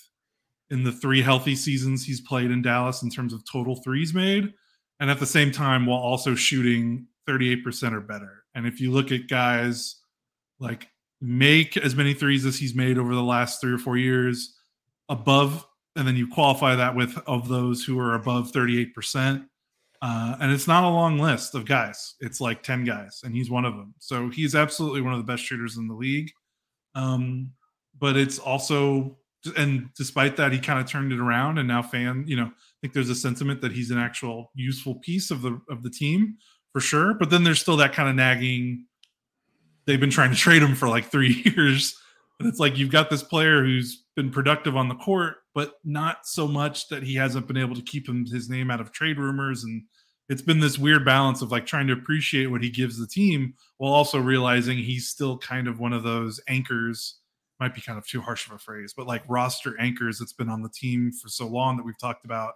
[0.70, 4.54] in the three healthy seasons he's played in Dallas in terms of total threes made
[5.00, 8.44] and at the same time while also shooting 38% or better.
[8.56, 9.98] And if you look at guys
[10.60, 10.88] like
[11.22, 14.56] make as many threes as he's made over the last three or four years
[15.10, 19.46] above, and then you qualify that with of those who are above 38%.
[20.00, 22.16] Uh, and it's not a long list of guys.
[22.20, 23.96] It's like 10 guys, and he's one of them.
[23.98, 26.32] So he's absolutely one of the best shooters in the league.
[26.94, 27.52] Um,
[27.98, 29.18] but it's also,
[29.56, 32.78] and despite that, he kind of turned it around, and now fan, you know, I
[32.82, 36.38] think there's a sentiment that he's an actual useful piece of the of the team
[36.74, 37.14] for sure.
[37.14, 38.86] But then there's still that kind of nagging.
[39.86, 41.96] They've been trying to trade him for like three years,
[42.40, 46.26] and it's like you've got this player who's been productive on the court, but not
[46.26, 49.20] so much that he hasn't been able to keep him his name out of trade
[49.20, 49.84] rumors and
[50.30, 53.54] it's been this weird balance of like trying to appreciate what he gives the team
[53.78, 57.17] while also realizing he's still kind of one of those anchors
[57.60, 60.50] might be kind of too harsh of a phrase but like roster anchors that's been
[60.50, 62.54] on the team for so long that we've talked about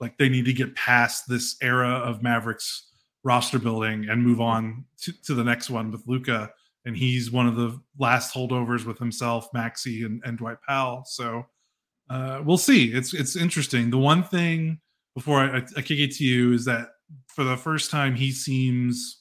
[0.00, 2.88] like they need to get past this era of mavericks
[3.22, 6.50] roster building and move on to, to the next one with Luka.
[6.86, 11.44] and he's one of the last holdovers with himself maxi and, and dwight powell so
[12.08, 14.80] uh, we'll see it's it's interesting the one thing
[15.14, 16.88] before I, I kick it to you is that
[17.28, 19.19] for the first time he seems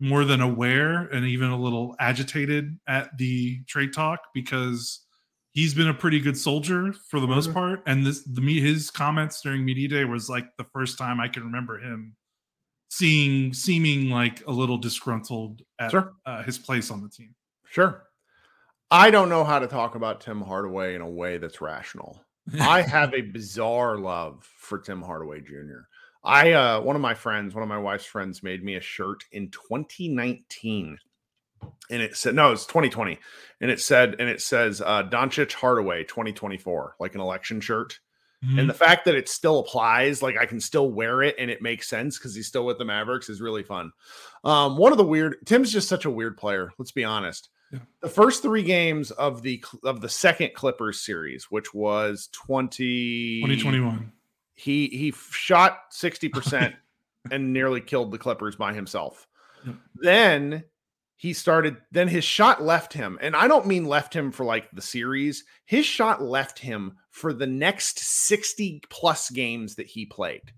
[0.00, 5.06] more than aware and even a little agitated at the trade talk because
[5.52, 9.40] he's been a pretty good soldier for the most part and this the his comments
[9.40, 12.14] during media day was like the first time i can remember him
[12.90, 16.12] seeing seeming like a little disgruntled at Sure.
[16.26, 17.34] uh, his place on the team
[17.68, 18.04] Sure.
[18.90, 22.22] I don't know how to talk about Tim Hardaway in a way that's rational.
[22.60, 25.80] I have a bizarre love for Tim Hardaway Jr.
[26.26, 29.24] I uh one of my friends, one of my wife's friends made me a shirt
[29.30, 30.98] in 2019.
[31.88, 33.18] And it said no, it's 2020.
[33.60, 38.00] And it said and it says uh Doncic Hardaway 2024, like an election shirt.
[38.44, 38.60] Mhm.
[38.60, 41.62] And the fact that it still applies, like I can still wear it and it
[41.62, 43.92] makes sense because he's still with the Mavericks is really fun.
[44.44, 47.48] Um, one of the weird Tim's just such a weird player, let's be honest.
[47.72, 47.80] Yeah.
[48.00, 54.12] The first three games of the of the second Clippers series, which was 20 2021
[54.56, 56.74] he he shot 60%
[57.30, 59.28] and nearly killed the Clippers by himself.
[59.94, 60.64] Then
[61.16, 64.70] he started then his shot left him and I don't mean left him for like
[64.72, 65.44] the series.
[65.64, 70.52] His shot left him for the next 60 plus games that he played.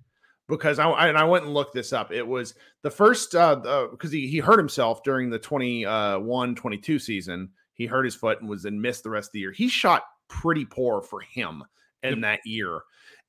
[0.49, 2.11] Because I, I and I went and looked this up.
[2.11, 7.51] It was the first uh because he he hurt himself during the 21 22 season.
[7.75, 9.53] He hurt his foot and was then missed the rest of the year.
[9.53, 11.65] He shot pretty poor for him
[12.03, 12.21] in Yep.
[12.23, 12.81] that year.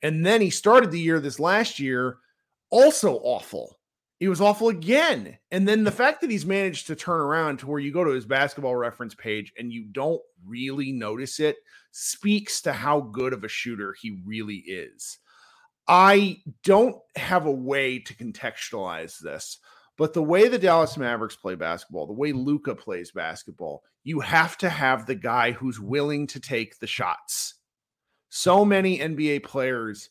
[0.02, 2.18] And then he started the year this last year
[2.70, 3.80] also awful.
[4.20, 5.38] He was awful again.
[5.50, 8.12] And then the fact that he's managed to turn around to where you go to
[8.12, 11.56] his basketball reference page and you don't really notice it
[11.92, 15.20] speaks to how good of a shooter he really is.
[15.88, 19.58] I don't have a way to contextualize this,
[19.98, 24.58] but the way the Dallas Mavericks play basketball, the way Luka plays basketball, you have
[24.60, 27.56] to have the guy who's willing to take the shots.
[28.30, 30.10] So many NBA players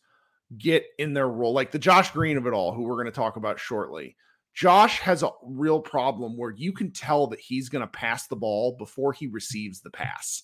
[0.57, 3.13] get in their role, like the Josh Green of it all, who we're going to
[3.13, 4.17] talk about shortly.
[4.55, 8.37] Josh has a real problem where you can tell that he's going to pass the
[8.37, 10.43] ball before he receives the pass.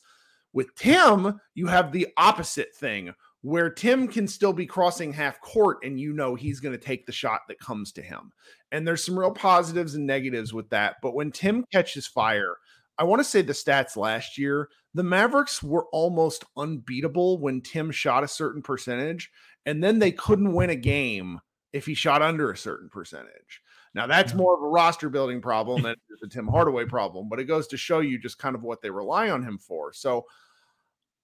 [0.52, 5.78] With Tim, you have the opposite thing where Tim can still be crossing half court
[5.82, 8.30] and you know he's going to take the shot that comes to him.
[8.70, 10.96] And there's some real positives and negatives with that.
[11.02, 12.56] But when Tim catches fire,
[12.98, 17.90] I want to say the stats last year, the Mavericks were almost unbeatable when Tim
[17.90, 19.30] shot a certain percentage,
[19.66, 21.40] and then they couldn't win a game
[21.72, 23.60] if he shot under a certain percentage.
[23.94, 27.28] Now that's more of a roster building problem than it is a Tim Hardaway problem,
[27.28, 29.92] but it goes to show you just kind of what they rely on him for.
[29.92, 30.26] So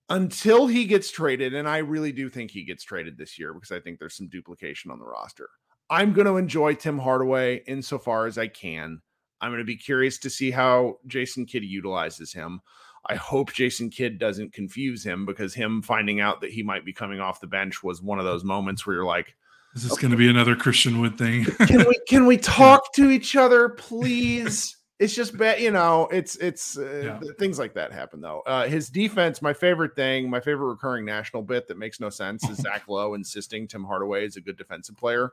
[0.08, 3.70] until he gets traded, and I really do think he gets traded this year because
[3.70, 5.48] I think there's some duplication on the roster.
[5.88, 9.02] I'm going to enjoy Tim Hardaway insofar as I can.
[9.40, 12.60] I'm going to be curious to see how Jason Kidd utilizes him.
[13.06, 16.92] I hope Jason Kidd doesn't confuse him because him finding out that he might be
[16.92, 19.34] coming off the bench was one of those moments where you're like,
[19.74, 21.44] Is this going to be another Christian Wood thing?
[21.66, 24.76] can we can we talk to each other, please?
[24.98, 26.08] It's just bad, you know.
[26.12, 27.30] It's it's uh, Yeah.
[27.38, 28.42] things like that happen though.
[28.42, 32.46] Uh, his defense, my favorite thing, my favorite recurring national bit that makes no sense
[32.50, 35.32] is Zach Lowe insisting Tim Hardaway is a good defensive player.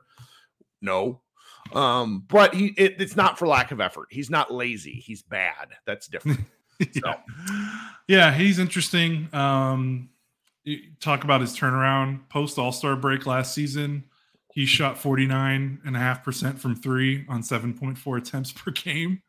[0.80, 1.20] No,
[1.74, 4.08] um, but he it, it's not for lack of effort.
[4.10, 5.02] He's not lazy.
[5.04, 5.68] He's bad.
[5.86, 6.40] That's different.
[6.94, 7.14] yeah.
[8.06, 9.28] yeah, he's interesting.
[9.34, 10.10] Um,
[10.64, 14.04] you talk about his turnaround post All Star break last season.
[14.58, 19.22] He shot 49.5% from three on 7.4 attempts per game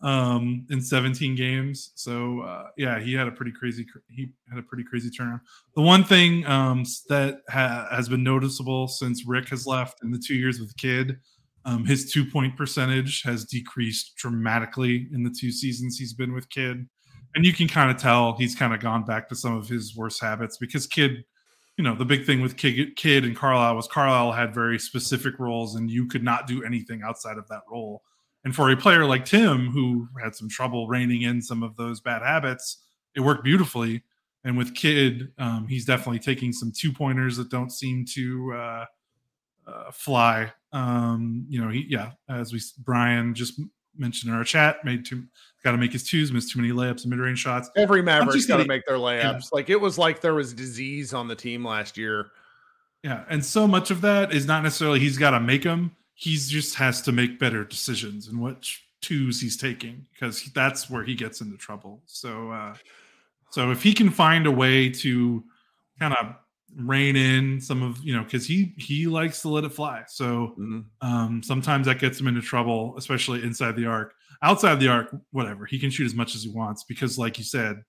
[0.00, 1.90] um, in 17 games.
[1.96, 5.40] So, uh, yeah, he had a pretty crazy, he had a pretty crazy turnaround.
[5.74, 10.18] The one thing um, that ha- has been noticeable since Rick has left in the
[10.18, 11.18] two years with the Kidd,
[11.64, 16.48] um, his two point percentage has decreased dramatically in the two seasons he's been with
[16.50, 16.88] Kidd.
[17.34, 19.96] And you can kind of tell he's kind of gone back to some of his
[19.96, 21.24] worst habits because Kidd,
[21.76, 25.38] you know, the big thing with Kidd, Kidd and Carlisle was Carlisle had very specific
[25.38, 28.02] roles and you could not do anything outside of that role.
[28.44, 32.00] And for a player like Tim, who had some trouble reining in some of those
[32.00, 32.82] bad habits,
[33.14, 34.02] it worked beautifully.
[34.44, 38.84] And with Kidd, um, he's definitely taking some two pointers that don't seem to uh,
[39.66, 40.52] uh, fly.
[40.72, 43.60] Um, you know, he yeah, as we Brian just
[43.96, 45.24] mentioned in our chat, made too
[45.62, 47.70] got to make his twos, missed too many layups and mid range shots.
[47.76, 49.52] Every Maverick's got to make their layups.
[49.52, 52.30] Like it was like there was disease on the team last year.
[53.02, 55.96] Yeah, and so much of that is not necessarily he's got to make them.
[56.20, 61.02] he's just has to make better decisions and which twos he's taking because that's where
[61.02, 62.02] he gets into trouble.
[62.04, 62.74] So, uh,
[63.48, 65.42] so if he can find a way to
[65.98, 66.34] kind of
[66.76, 70.02] rein in some of you know because he he likes to let it fly.
[70.06, 70.80] So mm-hmm.
[71.00, 74.14] um sometimes that gets him into trouble especially inside the arc.
[74.42, 77.44] Outside the arc whatever he can shoot as much as he wants because like you
[77.44, 77.82] said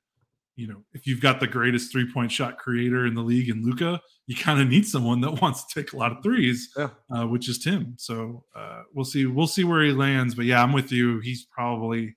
[0.58, 3.63] you know if you've got the greatest three point shot creator in the league in
[3.63, 6.89] luka you kind of need someone that wants to take a lot of threes yeah.
[7.15, 7.94] uh, which is tim.
[7.98, 10.36] So uh we'll see we'll see where he lands.
[10.36, 11.20] But yeah i'm with you.
[11.20, 12.15] He's probably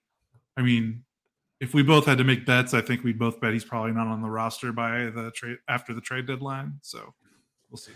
[0.57, 1.05] i mean
[1.61, 4.07] if we both had to make bets, I think we'd both bet he's probably not
[4.07, 6.75] on the roster by the trade after the trade deadline.
[6.83, 7.15] So
[7.71, 7.93] we'll see.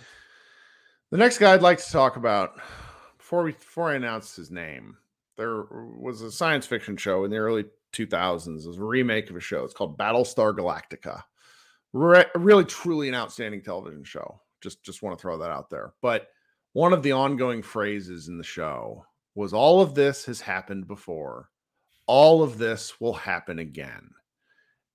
[1.11, 2.61] The next guy I'd like to talk about
[3.17, 4.97] before we before I announce his name,
[5.37, 5.65] there
[5.99, 8.65] was a science fiction show in the early 2000s.
[8.65, 9.65] It was a remake of a show.
[9.65, 11.23] It's called Battlestar Galactica.
[11.93, 14.41] Re- really, truly an outstanding television show.
[14.61, 15.95] Just just want to throw that out there.
[16.01, 16.29] But
[16.73, 21.51] one of the ongoing phrases in the show was all of this has happened before
[22.09, 24.11] all of this will happen again.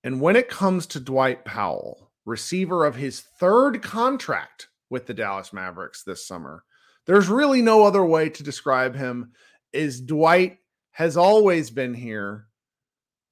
[0.02, 5.52] And when it comes to Dwight Powell, receiver of his third contract with the Dallas
[5.52, 6.64] Mavericks this summer,
[7.06, 9.32] there's really no other way to describe him
[9.72, 10.58] is Dwight
[10.90, 12.48] has always been here.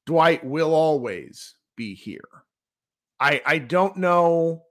[0.07, 2.21] Dwight will always be here.
[3.21, 4.65] I I don't know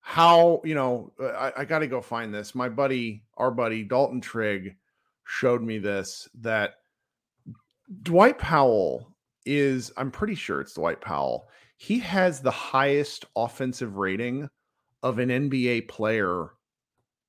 [0.00, 2.54] how, you know, uh, I, I got to go find this.
[2.54, 4.76] My buddy, our buddy Dalton Trigg
[5.24, 6.76] showed me this that
[8.02, 11.48] Dwight Powell is, I'm pretty sure it's Dwight Powell.
[11.76, 14.48] He has the highest offensive rating
[15.02, 16.48] of an NBA player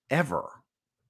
[0.10, 0.50] ever.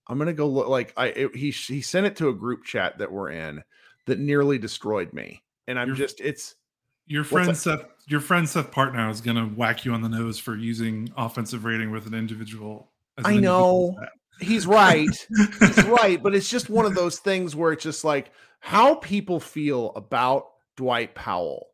[0.08, 2.98] I'm gonna go look like I it, he he sent it to a group chat
[2.98, 3.62] that we're in
[4.06, 6.56] that nearly destroyed me, and I'm your, just it's
[7.06, 10.56] your friend Seth your friend Seth Partnow is gonna whack you on the nose for
[10.56, 12.92] using offensive rating with an individual.
[13.24, 13.98] I know
[14.40, 15.10] he's right,
[15.60, 19.40] he's right, but it's just one of those things where it's just like how people
[19.40, 21.68] feel about Dwight Powell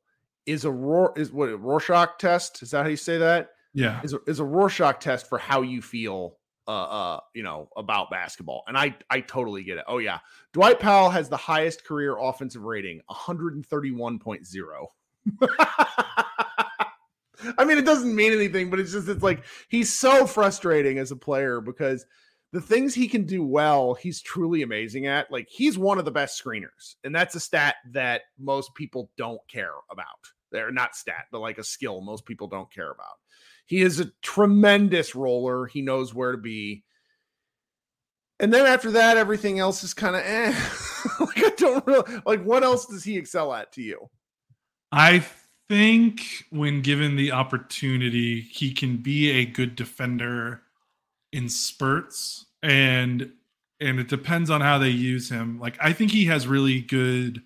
[0.46, 2.62] is a is what a Rorschach test.
[2.64, 3.52] Is that how you say that?
[3.74, 7.70] Yeah, is a, is a Rorschach test for how you feel, uh, uh, you know,
[7.76, 8.64] about basketball.
[8.68, 9.86] And I I totally get it.
[9.88, 10.20] Oh yeah,
[10.52, 14.92] Dwight Powell has the highest career offensive rating, one hundred and thirty one point zero.
[17.58, 21.12] I mean, it doesn't mean anything, but it's just it's like he's so frustrating as
[21.12, 22.06] a player because
[22.54, 25.32] the things he can do well, he's truly amazing at.
[25.32, 29.42] Like he's one of the best screeners, and that's a stat that most people don't
[29.50, 30.06] care about.
[30.52, 33.18] They're not stat, but like a skill most people don't care about.
[33.66, 35.66] He is a tremendous roller.
[35.66, 36.84] He knows where to be.
[38.40, 40.50] And then after that, everything else is kind of eh.
[41.20, 44.12] like I don't really like what else does he excel at to you?
[44.92, 45.26] I
[45.70, 50.63] think when given the opportunity, he can be a good defender
[51.34, 53.32] in spurts and
[53.82, 55.60] and it depends on how they use him.
[55.60, 57.42] Like I think he has really good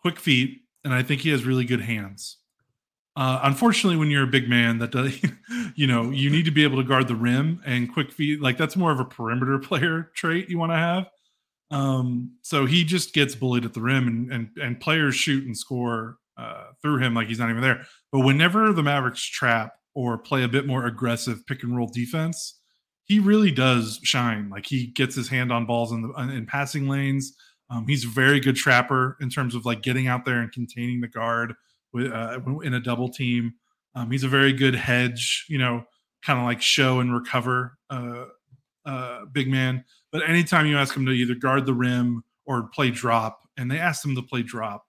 [0.00, 2.38] quick feet and I think he has really good hands.
[3.16, 5.20] Uh, unfortunately, when you're a big man, that does,
[5.74, 8.40] you know, you need to be able to guard the rim and quick feet.
[8.40, 11.06] Like that's more of a perimeter player trait you want to have.
[11.70, 15.56] Um, so he just gets bullied at the rim, and and and players shoot and
[15.56, 17.82] score uh, through him like he's not even there.
[18.10, 22.59] But whenever the Mavericks trap or play a bit more aggressive pick and roll defense,
[23.10, 24.48] he really does shine.
[24.50, 27.34] Like he gets his hand on balls in the in passing lanes.
[27.68, 31.00] Um, he's a very good trapper in terms of like getting out there and containing
[31.00, 31.54] the guard
[31.92, 33.54] with uh, in a double team.
[33.96, 35.82] Um, he's a very good hedge, you know,
[36.24, 38.26] kind of like show and recover uh,
[38.86, 39.84] uh, big man.
[40.12, 43.78] But anytime you ask him to either guard the rim or play drop, and they
[43.78, 44.86] asked him to play drop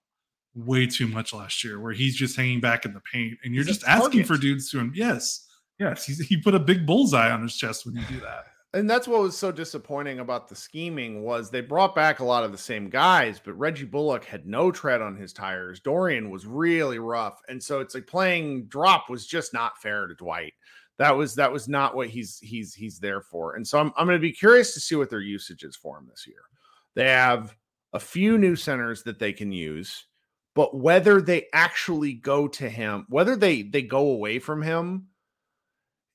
[0.54, 3.64] way too much last year, where he's just hanging back in the paint, and you're
[3.64, 4.92] he's just asking for dudes to him.
[4.94, 5.48] yes
[5.82, 8.46] Yes, he put a big bullseye on his chest when you do that.
[8.76, 12.44] And that's what was so disappointing about the scheming was they brought back a lot
[12.44, 15.80] of the same guys, but Reggie Bullock had no tread on his tires.
[15.80, 20.14] Dorian was really rough, and so it's like playing drop was just not fair to
[20.14, 20.54] Dwight.
[21.00, 23.56] That was that was not what he's he's he's there for.
[23.56, 25.98] And so I'm I'm going to be curious to see what their usage is for
[25.98, 26.44] him this year.
[26.94, 27.56] They have
[27.92, 30.06] a few new centers that they can use,
[30.54, 35.08] but whether they actually go to him, whether they they go away from him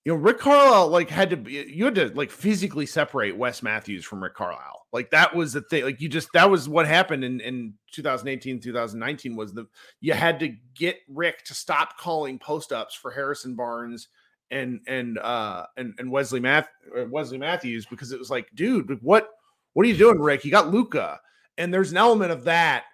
[0.06, 3.60] you know, Rick Carlisle like had to be you had to like physically separate Wes
[3.60, 4.86] Matthews from Rick Carlisle.
[4.92, 5.82] Like that was the thing.
[5.82, 9.66] Like you just that was what happened in in 2018, 2019 was the
[10.00, 14.06] you had to get Rick to stop calling post ups for Harrison Barnes
[14.52, 19.02] and and uh and and Wesley Math uh, Wesley Matthews because it was like, dude,
[19.02, 19.30] what
[19.72, 20.44] what are you doing, Rick?
[20.44, 21.18] You got Luka.
[21.58, 22.84] and there's an element of that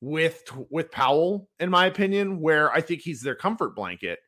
[0.00, 4.18] with with Powell, in my opinion, where I think he's their comfort blanket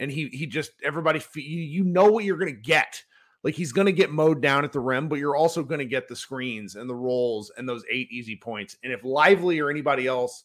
[0.00, 3.02] and he he just everybody you, know what you're going to get
[3.42, 5.84] Like he's going to get mowed down at the rim, but you're also going to
[5.84, 8.76] get the screens and the rolls and those eight easy points.
[8.82, 10.44] And if Lively or anybody else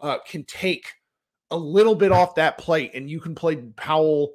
[0.00, 0.86] uh, can take
[1.50, 4.32] a little bit off that plate and you can play Powell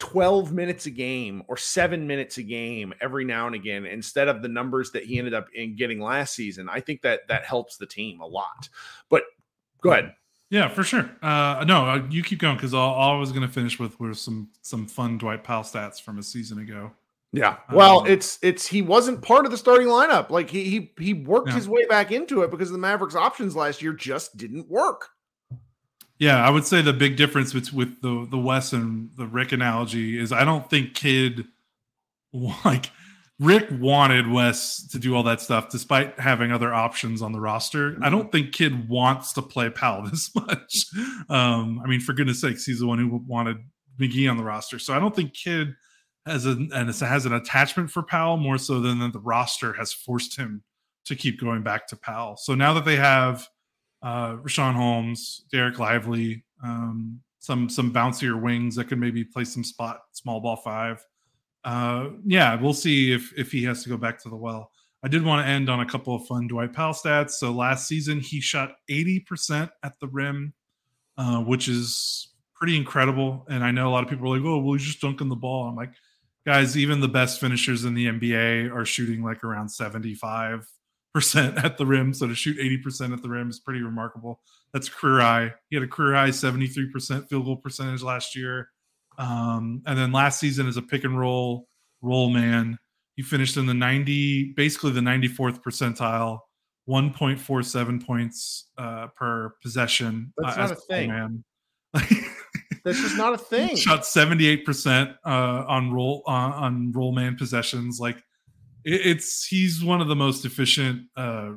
[0.00, 4.40] 12 minutes a game or seven minutes a game every now and again instead of
[4.40, 7.76] the numbers that he ended up in getting last season, I think that that helps
[7.76, 8.68] the team a lot.
[9.08, 9.24] But
[9.82, 10.14] go ahead.
[10.50, 11.08] Yeah, for sure.
[11.22, 13.98] Uh, no, uh, you keep going because all, all, I was going to finish with
[14.00, 16.90] were some some fun Dwight Powell stats from a season ago.
[17.32, 17.58] Yeah.
[17.72, 20.30] Well, um, it's it's he wasn't part of the starting lineup.
[20.30, 21.54] Like he he he worked yeah.
[21.54, 25.10] his way back into it because the Mavericks options last year just didn't work.
[26.18, 29.52] Yeah, I would say the big difference with, with the the Wes and the Rick
[29.52, 31.46] analogy is I don't think Kidd
[32.32, 32.90] like
[33.40, 37.96] Rick wanted Wes to do all that stuff despite having other options on the roster.
[38.02, 40.84] I don't think Kidd wants to play Powell this much.
[41.30, 43.56] Um, I mean, for goodness sakes, he's the one who wanted
[43.98, 44.78] McGee on the roster.
[44.78, 45.74] So I don't think Kidd
[46.26, 49.90] has an and has an attachment for Powell more so than that the roster has
[49.90, 50.62] forced him
[51.06, 52.36] to keep going back to Powell.
[52.36, 53.48] So now that they have
[54.02, 59.64] uh, Richaun Holmes, Dereck Lively, um, some some bouncier wings that can maybe play some
[59.64, 61.02] spot small ball five.
[61.64, 64.70] Uh, yeah, we'll see if if he has to go back to the well.
[65.02, 67.32] I did want to end on a couple of fun Dwight Powell stats.
[67.32, 70.52] So last season he shot 80% at the rim,
[71.16, 73.46] uh, which is pretty incredible.
[73.48, 75.36] And I know a lot of people are like, "Oh, well, he's just dunking the
[75.36, 75.92] ball." I'm like,
[76.46, 80.66] guys, even the best finishers in the NBA are shooting like around 75
[81.12, 82.14] percent at the rim.
[82.14, 84.40] So to shoot 80% at the rim is pretty remarkable.
[84.72, 85.54] That's career high.
[85.68, 88.70] He had a career high 73% field goal percentage last year.
[89.20, 91.68] Um, and then last season as a pick and roll
[92.00, 92.78] roll man,
[93.16, 96.38] he finished in the 90, basically the 94th percentile,
[96.88, 100.32] 1.47 points uh, per possession.
[100.38, 101.10] That's uh, not a thing.
[101.10, 101.44] Man.
[102.84, 103.76] That's just not a thing.
[103.76, 108.00] Shot 78% uh, on roll uh, on roll man possessions.
[108.00, 108.16] Like
[108.84, 111.50] it, it's he's one of the most efficient uh,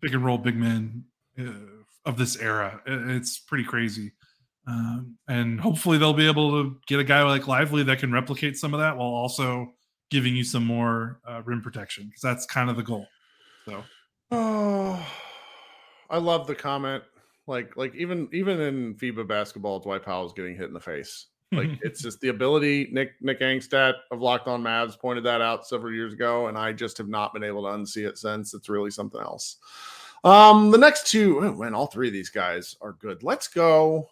[0.00, 1.04] pick and roll big men
[1.38, 1.52] uh,
[2.06, 2.80] of this era.
[2.86, 4.12] It, it's pretty crazy.
[4.68, 8.56] Um, and hopefully they'll be able to get a guy like Lively that can replicate
[8.58, 9.72] some of that while also
[10.10, 13.06] giving you some more uh, rim protection because that's kind of the goal.
[13.64, 13.82] So,
[14.30, 15.06] oh,
[16.10, 17.02] I love the comment.
[17.46, 21.26] Like, like even even in FIBA basketball, Dwight Powell is getting hit in the face.
[21.50, 22.90] Like it's just the ability.
[22.92, 26.74] Nick Nick Angstadt of Locked On Mavs pointed that out several years ago, and I
[26.74, 28.52] just have not been able to unsee it since.
[28.52, 29.56] It's really something else.
[30.24, 33.22] Um, the next two, oh, man, all three of these guys are good.
[33.22, 34.08] Let's go.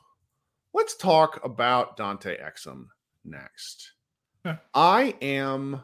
[0.77, 2.89] Let's talk about Dante Exum
[3.25, 3.93] next.
[4.45, 4.59] Yeah.
[4.75, 5.81] I am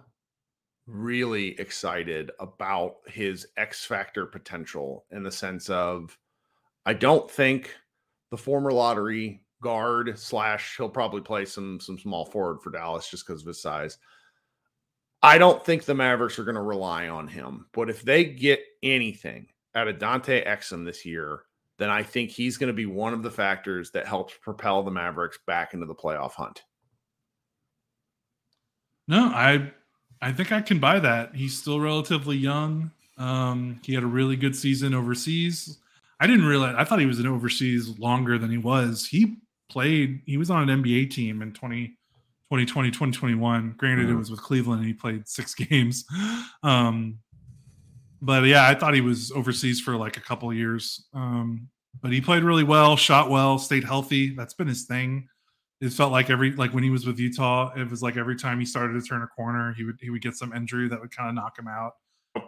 [0.87, 6.19] really excited about his X factor potential in the sense of
[6.85, 7.75] I don't think
[8.31, 13.27] the former lottery guard slash he'll probably play some some small forward for Dallas just
[13.27, 13.97] because of his size.
[15.23, 18.61] I don't think the Mavericks are going to rely on him, but if they get
[18.83, 21.45] anything out of Dante Exum this year,
[21.83, 24.91] then I think he's going to be one of the factors that helps propel the
[24.93, 26.63] Mavericks back into the playoff hunt.
[29.09, 29.73] No, I
[30.21, 31.35] I think I can buy that.
[31.35, 32.93] He's still relatively young.
[33.19, 35.79] Um, he had a really good season overseas.
[36.21, 39.05] I didn't realize I thought he was in overseas longer than he was.
[39.05, 43.75] He played, he was on an NBA team in 20, 2020, 2021.
[43.77, 44.15] Granted, mm-hmm.
[44.15, 46.05] it was with Cleveland and he played six games.
[46.63, 47.19] Um,
[48.21, 51.05] but yeah, I thought he was overseas for like a couple years.
[51.13, 51.69] Um,
[52.01, 54.35] but he played really well, shot well, stayed healthy.
[54.35, 55.29] That's been his thing.
[55.81, 58.61] It felt like every like when he was with Utah, it was like every time
[58.61, 61.15] he started to turn a corner, he would he would get some injury that would
[61.15, 61.95] kind of knock him out.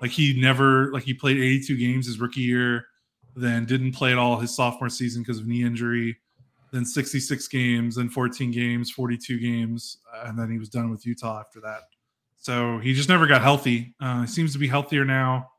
[0.00, 2.86] Like he never like he played 82 games his rookie year,
[3.34, 6.16] then didn't play at all his sophomore season because of knee injury
[6.74, 11.38] then 66 games, then 14 games, 42 games, and then he was done with Utah
[11.38, 11.82] after that.
[12.36, 13.94] So he just never got healthy.
[14.00, 15.50] Uh, he seems to be healthier now.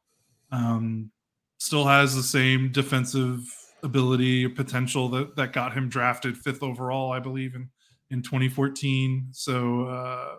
[0.52, 1.12] Um,
[1.58, 3.48] still has the same defensive
[3.86, 7.70] ability or potential that that got him drafted fifth overall, I believe, in
[8.10, 9.28] in 2014.
[9.32, 10.36] So uh,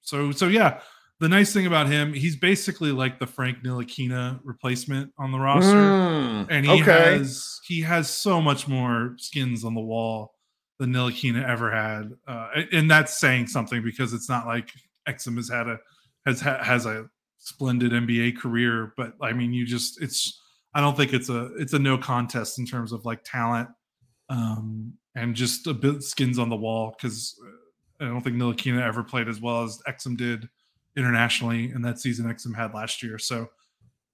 [0.00, 0.80] so so yeah,
[1.20, 5.74] the nice thing about him, he's basically like the Frank Ntilikina replacement on the roster,
[5.74, 7.18] mm, and he okay.
[7.18, 10.34] has he has so much more skins on the wall
[10.78, 14.70] than Ntilikina ever had, uh, and that's saying something because it's not like
[15.08, 15.78] Exum has had a
[16.26, 17.06] has has a
[17.38, 20.40] splendid NBA career, but I mean, you just it's
[20.74, 23.68] I don't think it's a it's a no contest in terms of like talent
[24.28, 27.38] um, and just a bit skins on the wall because
[28.00, 30.48] uh, I don't think Ntilikina ever played as well as Exum did
[30.96, 33.18] internationally in that season Exum had last year.
[33.18, 33.48] So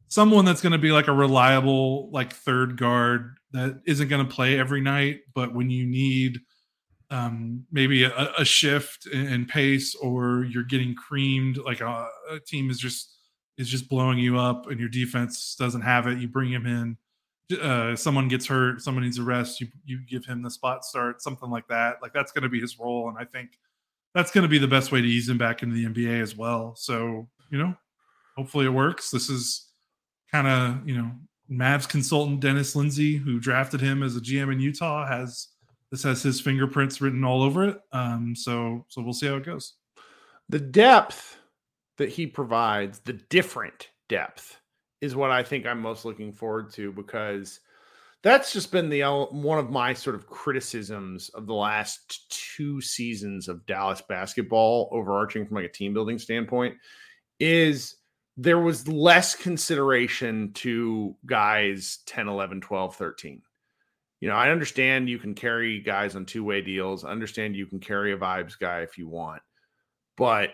[0.08, 4.32] someone that's going to be like a reliable like third guard that isn't going to
[4.32, 6.40] play every night, but when you need
[7.10, 11.58] um, maybe a, a, shift in, pace, or you're getting creamed.
[11.58, 13.16] Like a, a, team is just
[13.60, 16.18] is just blowing you up, and your defense doesn't have it.
[16.18, 16.96] You bring him in.
[17.60, 19.60] Uh, someone gets hurt, someone needs a rest.
[19.60, 21.96] You you give him the spot start, something like that.
[22.00, 23.58] Like that's going to be his role, and I think
[24.14, 26.34] that's going to be the best way to ease him back into the NBA as
[26.34, 26.74] well.
[26.74, 27.74] So you know,
[28.36, 29.10] hopefully it works.
[29.10, 29.68] This is
[30.32, 31.10] kind of you know
[31.50, 35.48] Mavs consultant Dennis Lindsey, who drafted him as a GM in Utah, has
[35.90, 37.80] this has his fingerprints written all over it.
[37.92, 39.74] Um, so so we'll see how it goes.
[40.48, 41.39] The depth
[42.00, 44.58] that he provides, the different depth,
[45.00, 47.60] is what I think I'm most looking forward to because
[48.22, 53.48] that's just been the one of my sort of criticisms of the last two seasons
[53.48, 56.74] of Dallas basketball, overarching from like a team building standpoint,
[57.38, 57.96] is
[58.36, 63.42] there was less consideration to guys 10, 11, 12, 13
[64.20, 67.04] you know, I understand you can carry guys on two way deals.
[67.04, 69.40] I understand you can carry a vibes guy if you want.
[70.16, 70.50] But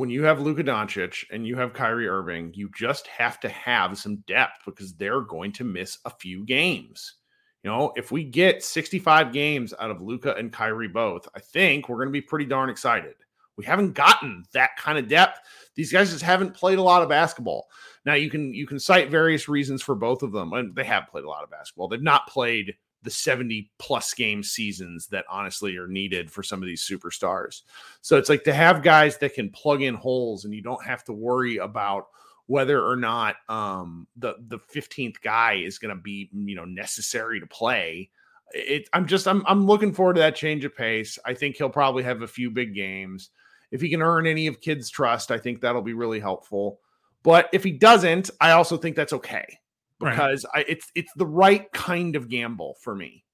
[0.00, 3.98] when you have Luka Doncic and you have Kyrie Irving, you just have to have
[3.98, 7.16] some depth because they're going to miss a few games.
[7.62, 11.86] You know, if we get 65 games out of Luka and Kyrie both, I think
[11.86, 13.12] we're going to be pretty darn excited.
[13.58, 15.38] We haven't gotten that kind of depth.
[15.74, 17.66] These guys just haven't played a lot of basketball.
[18.06, 21.08] Now you can you can cite various reasons for both of them, and they have
[21.08, 21.88] played a lot of basketball.
[21.88, 26.66] They've not played the 70 plus game seasons that honestly are needed for some of
[26.66, 27.62] these superstars.
[28.02, 31.04] So it's like to have guys that can plug in holes and you don't have
[31.04, 32.06] to worry about
[32.46, 37.38] whether or not um, the the 15th guy is going to be you know necessary
[37.38, 38.10] to play.
[38.52, 41.16] It, I'm just I'm I'm looking forward to that change of pace.
[41.24, 43.30] I think he'll probably have a few big games.
[43.70, 46.80] If he can earn any of Kidd's trust, I think that'll be really helpful.
[47.22, 49.59] But if he doesn't, I also think that's okay
[50.00, 50.66] because right.
[50.66, 53.24] I, it's it's the right kind of gamble for me.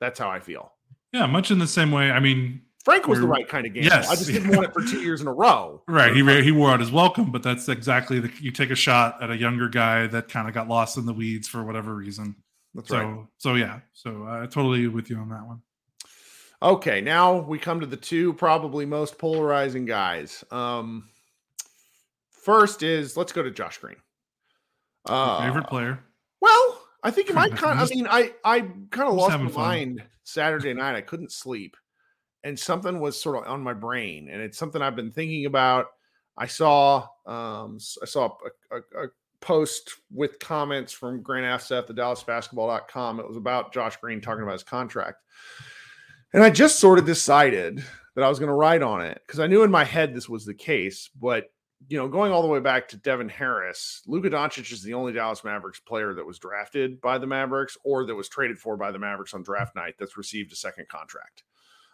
[0.00, 0.72] That's how I feel.
[1.12, 2.10] Yeah, much in the same way.
[2.10, 3.90] I mean, Frank was the right kind of gamble.
[3.90, 4.08] Yes.
[4.08, 5.82] I just didn't want it for two years in a row.
[5.88, 6.14] Right.
[6.14, 9.30] He he wore out his welcome, but that's exactly the you take a shot at
[9.30, 12.36] a younger guy that kind of got lost in the weeds for whatever reason.
[12.74, 13.26] That's so, right.
[13.38, 13.80] So yeah.
[13.92, 15.60] So I uh, totally with you on that one.
[16.62, 20.44] Okay, now we come to the two probably most polarizing guys.
[20.50, 21.08] Um,
[22.30, 23.96] first is let's go to Josh Green.
[25.06, 26.00] Uh, favorite player.
[26.40, 28.60] Well, I think you might kind of, I mean, I, I
[28.90, 29.52] kind of lost my fun.
[29.54, 30.96] mind Saturday night.
[30.96, 31.76] I couldn't sleep
[32.44, 35.86] and something was sort of on my brain and it's something I've been thinking about.
[36.36, 38.36] I saw, um, I saw
[38.70, 39.08] a, a, a
[39.40, 43.20] post with comments from Grant Afseth, the DallasBasketball.com.
[43.20, 45.22] It was about Josh Green talking about his contract.
[46.32, 47.84] And I just sort of decided
[48.14, 50.28] that I was going to write on it because I knew in my head this
[50.28, 51.46] was the case, but
[51.88, 55.12] you know, going all the way back to Devin Harris, Luka Doncic is the only
[55.12, 58.90] Dallas Mavericks player that was drafted by the Mavericks or that was traded for by
[58.90, 61.42] the Mavericks on draft night that's received a second contract.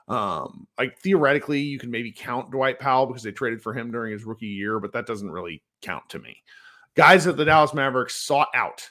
[0.08, 4.12] Um, like theoretically, you can maybe count Dwight Powell because they traded for him during
[4.12, 6.42] his rookie year, but that doesn't really count to me.
[6.94, 8.88] Guys that the Dallas Mavericks sought out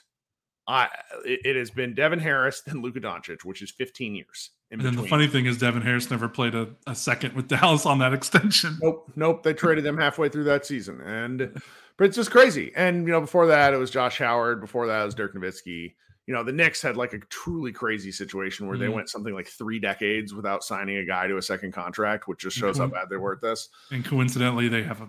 [0.68, 0.88] uh,
[1.24, 4.50] it, it, has been Devin Harris, then Luka Doncic, which is 15 years.
[4.70, 7.86] And then the funny thing is, Devin Harris never played a, a, second with Dallas
[7.86, 8.78] on that extension.
[8.82, 9.42] Nope, nope.
[9.42, 11.60] They traded them halfway through that season, and
[11.96, 12.72] but it's just crazy.
[12.74, 14.60] And you know, before that, it was Josh Howard.
[14.60, 15.94] Before that, it was Dirk Nowitzki.
[16.26, 18.82] You know, the Knicks had like a truly crazy situation where mm-hmm.
[18.82, 22.40] they went something like three decades without signing a guy to a second contract, which
[22.40, 23.68] just shows how bad they were at this.
[23.92, 25.08] And coincidentally, they have a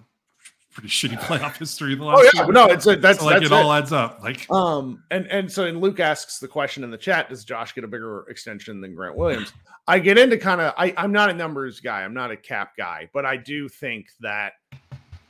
[0.77, 2.35] pretty shitty playoff history in the oh, last.
[2.35, 4.19] Oh yeah, no, it's a, that's so, like that's it all adds up.
[4.21, 7.73] Like um, and and so and Luke asks the question in the chat: Does Josh
[7.73, 9.53] get a bigger extension than Grant Williams?
[9.87, 12.77] I get into kind of I I'm not a numbers guy, I'm not a cap
[12.77, 14.53] guy, but I do think that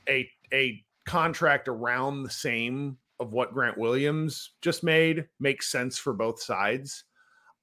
[0.09, 6.13] a a contract around the same of what Grant Williams just made makes sense for
[6.13, 7.05] both sides.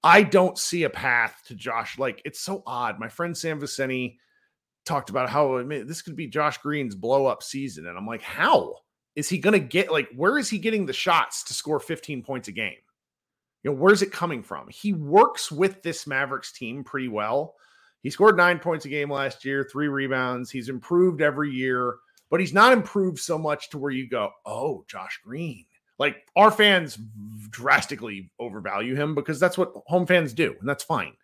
[0.03, 1.99] I don't see a path to Josh.
[1.99, 2.99] Like it's so odd.
[2.99, 4.17] My friend Sam Vecenie
[4.85, 7.87] talked about how this could be Josh Green's blow up season.
[7.87, 8.77] And I'm like, how
[9.17, 12.23] is he going to get like, where is he getting the shots to score 15
[12.23, 12.77] points a game?
[13.63, 14.69] You know, where's it coming from?
[14.69, 17.55] He works with this Mavericks team pretty well.
[18.03, 20.51] He scored nine points a game last year, three rebounds.
[20.51, 21.97] He's improved every year,
[22.31, 25.65] but he's not improved so much to where you go, oh, Josh Green.
[25.99, 26.99] Like our fans
[27.51, 31.15] drastically overvalue him because that's what home fans do, and that's fine.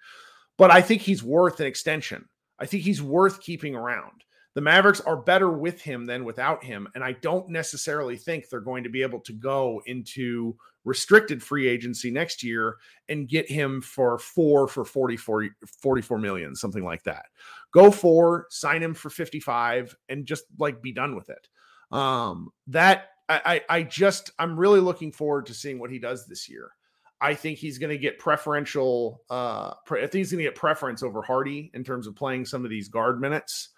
[0.56, 2.26] But I think he's worth an extension.
[2.60, 4.24] I think he's worth keeping around.
[4.54, 6.88] The Mavericks are better with him than without him.
[6.94, 11.68] And I don't necessarily think they're going to be able to go into restricted free
[11.68, 12.76] agency next year
[13.08, 15.48] and get him for four for 44,
[15.82, 17.26] 44 million, something like that.
[17.72, 21.48] Go for, sign him for 55 and just like be done with it.
[21.92, 26.48] Um, that I, I just I'm really looking forward to seeing what he does this
[26.48, 26.72] year.
[27.20, 29.22] I think he's going to get preferential.
[29.28, 32.46] Uh, pre- I think he's going to get preference over Hardy in terms of playing
[32.46, 33.70] some of these guard minutes.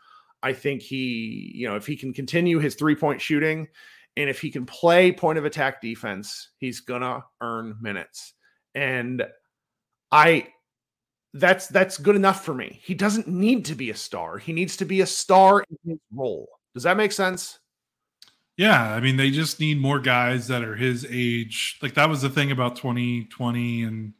[0.42, 3.68] I think he, you know, if he can continue his three point shooting
[4.16, 8.34] and if he can play point of attack defense, he's going to earn minutes.
[8.74, 9.24] And
[10.10, 10.48] I,
[11.34, 12.80] that's that's good enough for me.
[12.82, 14.38] He doesn't need to be a star.
[14.38, 16.48] He needs to be a star in his role.
[16.74, 17.58] Does that make sense?
[18.56, 21.78] Yeah, I mean, they just need more guys that are his age.
[21.82, 24.12] Like that was the thing about 2020 and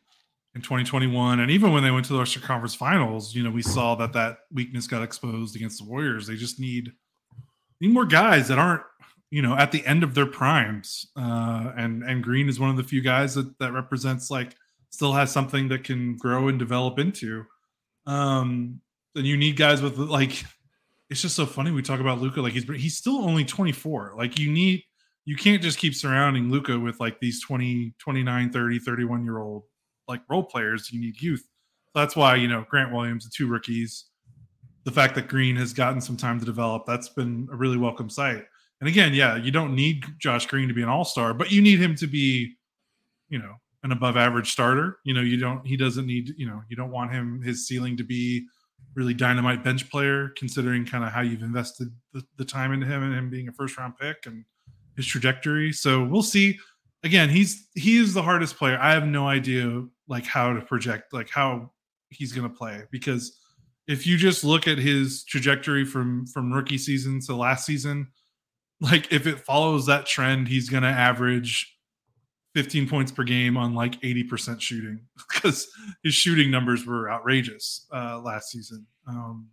[0.55, 3.62] in 2021, and even when they went to the Western Conference Finals, you know, we
[3.62, 6.26] saw that that weakness got exposed against the Warriors.
[6.26, 6.93] They just need
[7.80, 8.83] need more guys that aren't,
[9.30, 11.07] you know, at the end of their primes.
[11.16, 14.55] Uh, and and Green is one of the few guys that that represents like
[14.91, 17.47] still has something that can grow and develop into.
[18.07, 18.80] Um,
[19.16, 20.45] and you need guys with like
[21.12, 24.14] it's just so funny we talk about Luka like he's he's still only 24.
[24.16, 24.82] Like you need
[25.26, 29.64] you can't just keep surrounding Luka with like these 20, 29, 30, 31 year old
[30.08, 30.90] like role players.
[30.90, 31.46] You need youth.
[31.94, 34.06] That's why, you know, Grant Williams, the two rookies,
[34.84, 38.08] the fact that Green has gotten some time to develop, that's been a really welcome
[38.08, 38.46] sight.
[38.80, 41.78] And again, yeah, you don't need Josh Green to be an all-star, but you need
[41.78, 42.56] him to be,
[43.28, 44.96] you know, an above average starter.
[45.04, 47.98] You know, you don't he doesn't need, you know, you don't want him his ceiling
[47.98, 48.46] to be
[48.95, 53.03] really dynamite bench player, considering kind of how you've invested the, the time into him
[53.03, 54.45] and him being a first round pick and
[54.97, 55.72] his trajectory.
[55.72, 56.59] So we'll see.
[57.05, 58.78] Again, he's he is the hardest player.
[58.80, 61.70] I have no idea like how to project like how
[62.11, 63.39] he's going to play because
[63.89, 68.09] if you just look at his trajectory from from rookie season to last season,
[68.80, 71.71] like if it follows that trend, he's going to average
[72.55, 75.00] 15 points per game on like 80% shooting
[75.32, 75.68] because
[76.03, 78.86] his shooting numbers were outrageous uh, last season.
[79.07, 79.48] Um,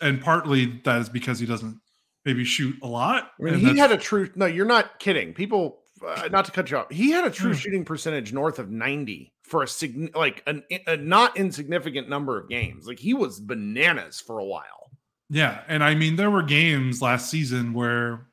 [0.00, 1.78] and partly that is because he doesn't
[2.24, 3.32] maybe shoot a lot.
[3.40, 5.34] I mean, he had a true, no, you're not kidding.
[5.34, 8.70] People, uh, not to cut you off, he had a true shooting percentage north of
[8.70, 12.86] 90 for a sig- like an, a not insignificant number of games.
[12.86, 14.90] Like he was bananas for a while.
[15.30, 15.60] Yeah.
[15.68, 18.26] And I mean, there were games last season where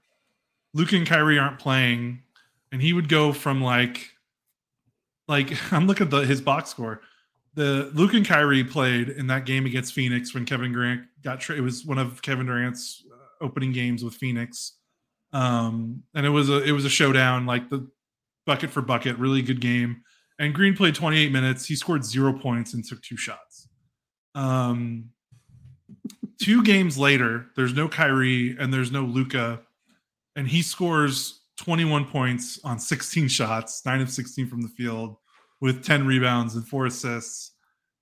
[0.73, 2.21] Luka and Kyrie aren't playing
[2.71, 4.09] and he would go from like
[5.27, 7.01] like I'm looking at the his box score.
[7.53, 11.55] The Luka and Kyrie played in that game against Phoenix when Kevin Durant got tra-
[11.55, 14.73] it was one of Kevin Durant's uh, opening games with Phoenix.
[15.31, 17.87] Um, and it was a it was a showdown like the
[18.45, 20.03] bucket for bucket, really good game.
[20.37, 21.65] And Green played 28 minutes.
[21.65, 23.69] He scored zero points and took two shots.
[24.33, 25.11] Um,
[26.41, 29.61] two games later, there's no Kyrie and there's no Luka,
[30.35, 35.15] and he scores 21 points on 16 shots, nine of 16 from the field,
[35.61, 37.51] with 10 rebounds and four assists.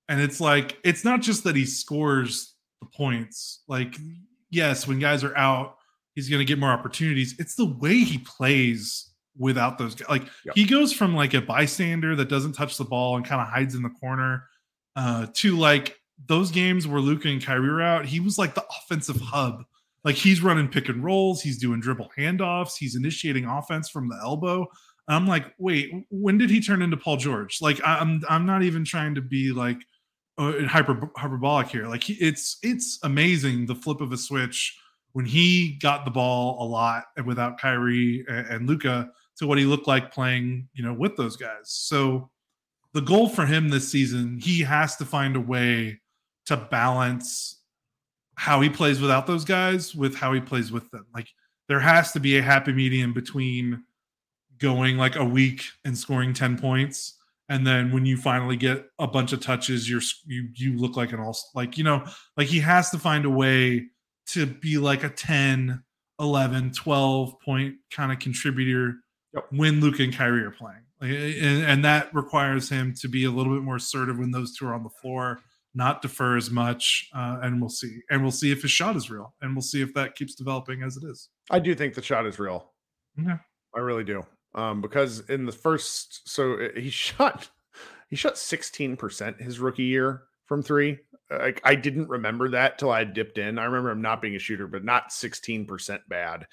[0.10, 3.64] And it's like, it's not just that he scores the points.
[3.68, 3.96] Like,
[4.50, 5.78] yes, when guys are out,
[6.16, 7.36] he's going to get more opportunities.
[7.40, 10.10] It's the way he plays without those guys.
[10.10, 10.56] Like, yep.
[10.56, 13.76] he goes from like a bystander that doesn't touch the ball and kind of hides
[13.76, 14.48] in the corner
[14.96, 15.98] uh, to like
[16.28, 18.06] those games where Luka and Kyrie were out.
[18.06, 19.64] He was like the offensive hub
[20.04, 24.18] like he's running pick and rolls, he's doing dribble handoffs, he's initiating offense from the
[24.22, 24.68] elbow.
[25.08, 27.60] I'm like, wait, when did he turn into Paul George?
[27.62, 29.78] Like, I'm I'm not even trying to be like
[30.38, 31.88] uh, hyper hyperbolic here.
[31.88, 34.78] Like, he, it's it's amazing the flip of a switch
[35.12, 39.58] when he got the ball a lot and without Kyrie and, and Luka to what
[39.58, 41.66] he looked like playing, you know, with those guys.
[41.66, 42.30] So
[42.94, 46.00] the goal for him this season, he has to find a way
[46.46, 47.63] to balance
[48.36, 51.06] how he plays without those guys with how he plays with them.
[51.14, 51.30] Like
[51.68, 53.84] there has to be a happy medium between
[54.58, 57.18] going like a week and scoring 10 points
[57.50, 61.12] and then when you finally get a bunch of touches you're you you look like
[61.12, 62.06] an all like you know
[62.38, 63.84] like he has to find a way
[64.26, 65.84] to be like a 10
[66.20, 68.96] 11 12 point kind of contributor
[69.34, 69.46] yep.
[69.50, 73.32] when Luka and Kyrie are playing like, and, and that requires him to be a
[73.32, 75.42] little bit more assertive when those two are on the floor
[75.76, 78.00] not defer as much, uh, and we'll see.
[78.10, 80.84] And we'll see if his shot is real, and we'll see if that keeps developing
[80.84, 81.30] as it is.
[81.50, 82.72] I do think the shot is real.
[83.18, 83.38] Yeah,
[83.76, 84.24] I really do.
[84.56, 87.50] Um, because in the first, so uh, he shot,
[88.10, 91.00] he shot sixteen percent his rookie year from three.
[91.32, 93.58] Like I didn't remember that till I dipped in.
[93.58, 96.46] I remember him not being a shooter, but not sixteen percent bad.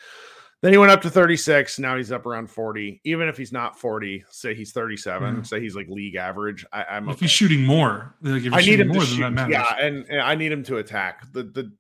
[0.63, 1.79] Then he went up to 36.
[1.79, 3.01] Now he's up around 40.
[3.05, 5.43] Even if he's not 40, say he's 37, mm-hmm.
[5.43, 6.67] say he's like league average.
[6.73, 7.25] I, am if okay.
[7.25, 9.49] he's shooting more, like I need him more, to shoot.
[9.49, 11.33] Yeah, and, and, I need him to attack.
[11.33, 11.73] The the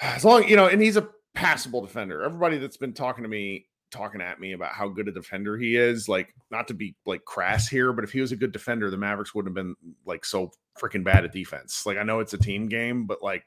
[0.00, 2.22] as long you know, and he's a passable defender.
[2.22, 5.76] Everybody that's been talking to me, talking at me about how good a defender he
[5.76, 8.90] is, like not to be like crass here, but if he was a good defender,
[8.90, 11.86] the Mavericks wouldn't have been like so freaking bad at defense.
[11.86, 13.46] Like I know it's a team game, but like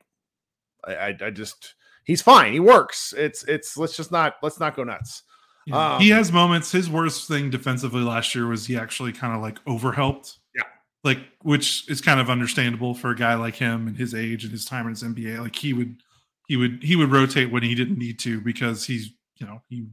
[0.84, 1.76] I, I, I just
[2.08, 2.54] he's fine.
[2.54, 3.14] He works.
[3.16, 5.22] It's it's let's just not let's not go nuts.
[5.68, 5.96] Yeah.
[5.96, 6.72] Um, he has moments.
[6.72, 10.38] His worst thing defensively last year was he actually kind of like overhelped.
[10.56, 10.64] Yeah.
[11.04, 14.52] Like, which is kind of understandable for a guy like him and his age and
[14.52, 15.42] his time in his NBA.
[15.42, 15.98] Like he would,
[16.48, 19.86] he would, he would rotate when he didn't need to because he's, you know, he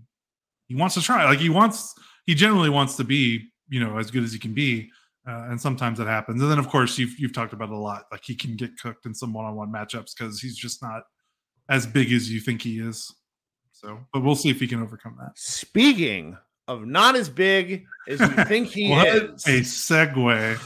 [0.68, 1.24] he wants to try.
[1.24, 1.94] Like he wants,
[2.24, 4.90] he generally wants to be, you know, as good as he can be.
[5.26, 6.40] Uh, and sometimes it happens.
[6.40, 8.04] And then of course you've you've talked about it a lot.
[8.12, 11.02] Like he can get cooked in some one-on-one matchups because he's just not
[11.68, 13.14] as big as you think he is.
[13.72, 15.32] So, but we'll see if he can overcome that.
[15.34, 16.36] Speaking
[16.66, 20.58] of not as big as you think he What is, a segue.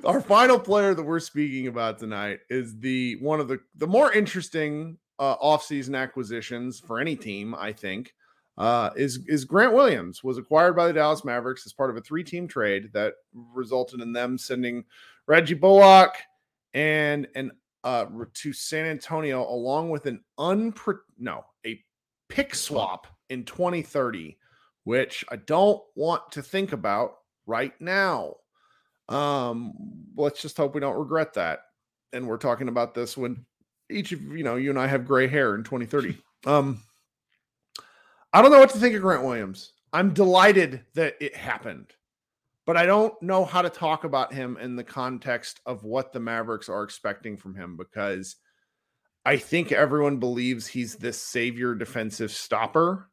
[0.04, 4.12] our final player that we're speaking about tonight is the one of the the more
[4.12, 8.14] interesting uh, offseason acquisitions for any team, I think.
[8.58, 12.02] Uh, is is Grant Williams was acquired by the Dallas Mavericks as part of a
[12.02, 14.84] three team trade that resulted in them sending
[15.26, 16.16] Reggie Bullock
[16.74, 17.52] and and
[17.84, 21.80] uh to San Antonio along with an unpro no a
[22.28, 24.38] pick swap in 2030
[24.84, 28.34] which I don't want to think about right now.
[29.08, 29.74] Um,
[30.16, 31.60] let's just hope we don't regret that.
[32.12, 33.44] And we're talking about this when
[33.90, 36.16] each of you know you and I have gray hair in 2030.
[36.44, 36.82] Um,
[38.32, 39.74] I don't know what to think of Grant Williams.
[39.92, 41.92] I'm delighted that it happened,
[42.66, 46.20] but I don't know how to talk about him in the context of what the
[46.20, 48.36] Mavericks are expecting from him because
[49.24, 53.08] I think everyone believes he's this savior defensive stopper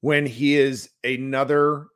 [0.00, 1.86] when he is another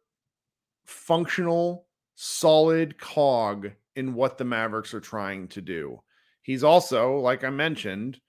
[0.84, 6.00] functional, solid cog in what the Mavericks are trying to do.
[6.42, 8.20] He's also, like I mentioned,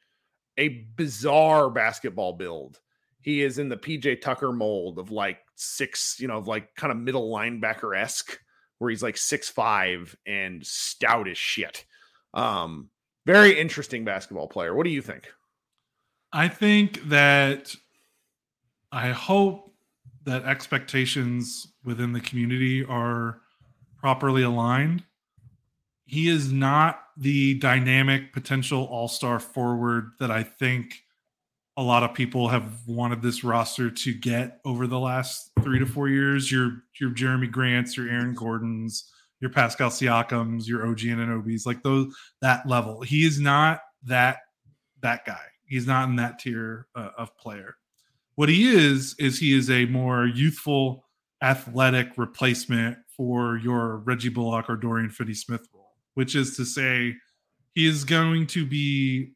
[0.58, 2.80] a bizarre basketball build.
[3.22, 6.98] He is in the PJ Tucker mold of like six, you know, like kind of
[6.98, 8.40] middle linebacker esque,
[8.80, 11.86] where he's like six five and stout as shit.
[12.34, 12.90] Um,
[13.26, 14.74] very interesting basketball player.
[14.76, 15.30] What do you think?
[16.32, 17.76] I think that
[18.92, 19.74] I hope
[20.26, 23.42] that expectations within the community are
[23.98, 25.04] properly aligned.
[26.06, 31.03] He is not the dynamic potential all-star forward that I think
[31.78, 35.86] a lot of people have wanted this roster to get over the last 3 to
[35.86, 36.52] 4 years.
[36.52, 42.16] Your your Jerami Grants, your Aaron Gordons, your Pascal Siakams, your OG Anunobis, like those
[42.42, 43.02] that level.
[43.02, 44.40] He is not that
[45.02, 45.42] that guy.
[45.66, 47.76] He's not in that tier uh, of player.
[48.36, 51.06] What he is is he is a more youthful,
[51.42, 57.16] athletic replacement for your Reggie Bullock or Dorian Finney-Smith role, which is to say,
[57.76, 59.34] he is going to be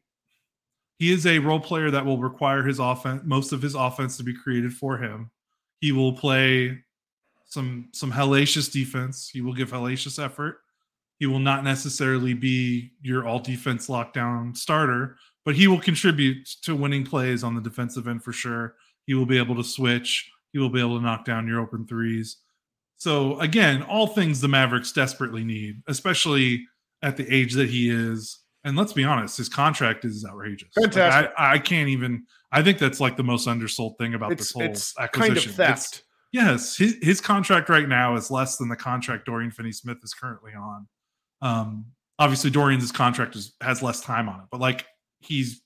[0.98, 4.24] he is a role player that will require his offense most of his offense to
[4.24, 5.30] be created for him.
[5.80, 6.78] He will play
[7.46, 9.28] some some hellacious defense.
[9.32, 10.60] He will give hellacious effort.
[11.18, 16.76] He will not necessarily be your all defense lockdown starter, but he will contribute to
[16.76, 18.74] winning plays on the defensive end for sure.
[19.06, 20.30] He will be able to switch.
[20.52, 22.38] He will be able to knock down your open threes.
[22.96, 26.66] So again, all things the Mavericks desperately need, especially
[27.02, 28.38] at the age that he is.
[28.64, 30.68] And let's be honest, his contract is outrageous.
[30.76, 31.32] Like, Fantastic.
[31.38, 32.24] I, I can't even.
[32.50, 35.34] I think that's like the most undersold thing about It's this whole it's acquisition.
[35.34, 35.56] kind of It's-
[35.90, 36.02] theft.
[36.30, 40.52] Yes, his, his contract right now is less than the contract Dorian Finney-Smith is currently
[40.52, 40.86] on.
[41.40, 41.86] Um,
[42.18, 44.84] obviously, Dorian's contract is, has less time on it, but like
[45.20, 45.62] he's,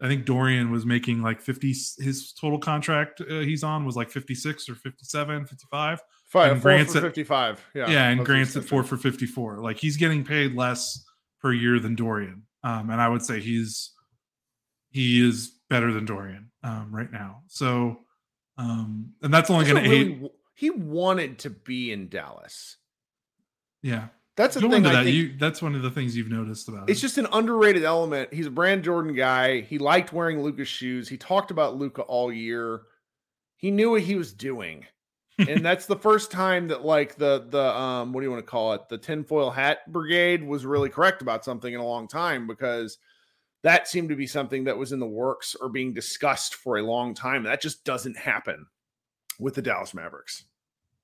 [0.00, 1.68] I think Dorian was making like 50,
[1.98, 6.00] his total contract uh, he's on was like 56 or 57, 55.
[6.28, 7.64] Five, And four Grant's for at- 55.
[7.74, 7.90] Yeah.
[7.90, 9.58] Yeah, and Grant's at four for 54.
[9.58, 11.04] Like he's getting paid less
[11.40, 12.42] per year than Dorian.
[12.62, 13.92] Um, and I would say he's,
[14.90, 17.42] he is better than Dorian um, right now.
[17.46, 18.00] So,
[18.58, 20.30] um, and that's only going to really aid.
[20.54, 22.76] He wanted to be in Dallas.
[23.82, 24.08] Yeah.
[24.36, 24.82] That's the thing.
[24.82, 25.04] that.
[25.04, 27.06] think You, that's one of the things you've noticed about it's him.
[27.06, 28.34] just an underrated element.
[28.34, 29.62] He's a Brand Jordan guy.
[29.62, 31.08] He liked wearing Luka's shoes.
[31.08, 32.82] He talked about Luka all year.
[33.56, 34.84] He knew what he was doing.
[35.38, 38.50] And that's the first time that like the the um what do you want to
[38.50, 38.88] call it?
[38.88, 42.98] The tinfoil hat brigade was really correct about something in a long time because
[43.62, 46.82] that seemed to be something that was in the works or being discussed for a
[46.82, 47.42] long time.
[47.42, 48.66] That just doesn't happen
[49.38, 50.44] with the Dallas Mavericks.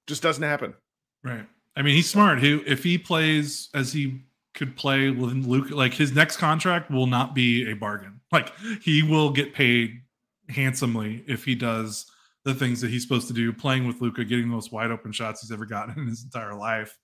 [0.06, 0.74] Just doesn't happen.
[1.22, 1.46] right.
[1.74, 2.40] I mean, he's smart.
[2.40, 4.22] He if he plays as he
[4.54, 8.20] could play with Luka, like his next contract will not be a bargain.
[8.30, 8.52] Like
[8.82, 10.02] he will get paid
[10.48, 12.06] handsomely if he does
[12.44, 15.12] the things that he's supposed to do, playing with Luka, getting the most wide open
[15.12, 16.98] shots he's ever gotten in his entire life.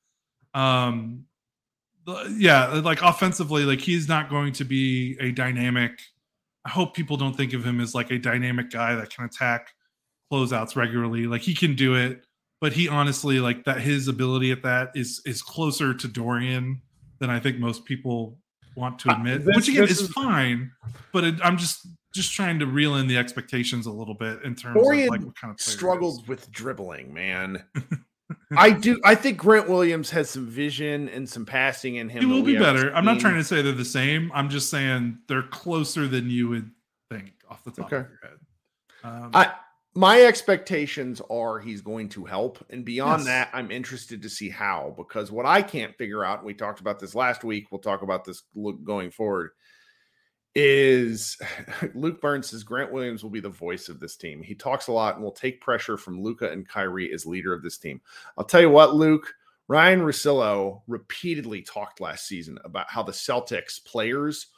[0.55, 1.25] Um,
[2.37, 6.01] yeah, like offensively, like he's not going to be a dynamic.
[6.65, 9.73] I hope people don't think of him as like a dynamic guy that can attack
[10.33, 11.27] closeouts regularly.
[11.27, 12.25] Like he can do it,
[12.61, 16.81] but he honestly like that his ability at that is is closer to Dorian
[17.19, 18.39] than I think most people
[18.79, 20.71] want to admit, this, which again is, is, fine.
[21.13, 24.55] But it, I'm just just trying to reel in the expectations a little bit in
[24.55, 27.65] terms Dorian of like what kind of struggled with dribbling, man.
[28.57, 29.01] I do.
[29.05, 32.21] I think Grant Williams has some vision and some passing in him.
[32.21, 32.95] He will be better.
[32.95, 34.31] I'm not trying to say they're the same.
[34.35, 36.71] I'm just saying they're closer than you would
[37.11, 37.97] think off the top okay.
[37.97, 38.39] of your head.
[39.05, 39.53] Um, I
[39.95, 43.27] my expectations are he's going to help, and beyond yes.
[43.27, 44.95] that, I'm interested to see how.
[44.97, 47.67] Because what I can't figure out, we talked about this last week.
[47.71, 48.43] We'll talk about this
[48.85, 49.51] going forward
[50.55, 51.37] is
[51.95, 54.43] Luke Burns says Grant Williams will be the voice of this team.
[54.43, 57.63] He talks a lot and will take pressure from Luka and Kyrie as leader of
[57.63, 58.01] this team.
[58.37, 59.35] I'll tell you what, Luke,
[59.69, 64.49] Ryen Russillo repeatedly talked last season about how the Celtics players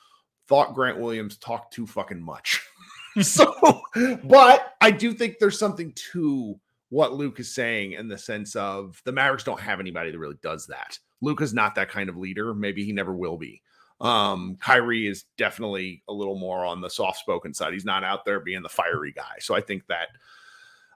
[0.49, 2.67] thought Grant Williams talked too fucking much.
[3.23, 3.83] so,
[4.25, 6.59] but I do think there's something to
[6.91, 10.39] what Luke is saying in the sense of the Mavericks don't have anybody that really
[10.43, 10.99] does that.
[11.21, 12.55] Luke is not that kind of leader.
[12.55, 13.63] Maybe he never will be.
[14.01, 17.73] Um, Kyrie is definitely a little more on the soft spoken side.
[17.73, 19.37] He's not out there being the fiery guy.
[19.41, 20.09] So I think that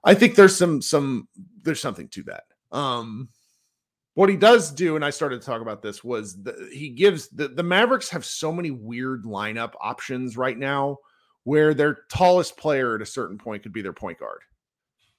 [0.02, 1.28] I think there's some some
[1.62, 2.44] there's something to that.
[2.72, 3.28] Um
[4.14, 7.28] what he does do, and I started to talk about this, was the, he gives
[7.30, 10.98] the, the Mavericks have so many weird lineup options right now
[11.44, 14.40] where their tallest player at a certain point could be their point guard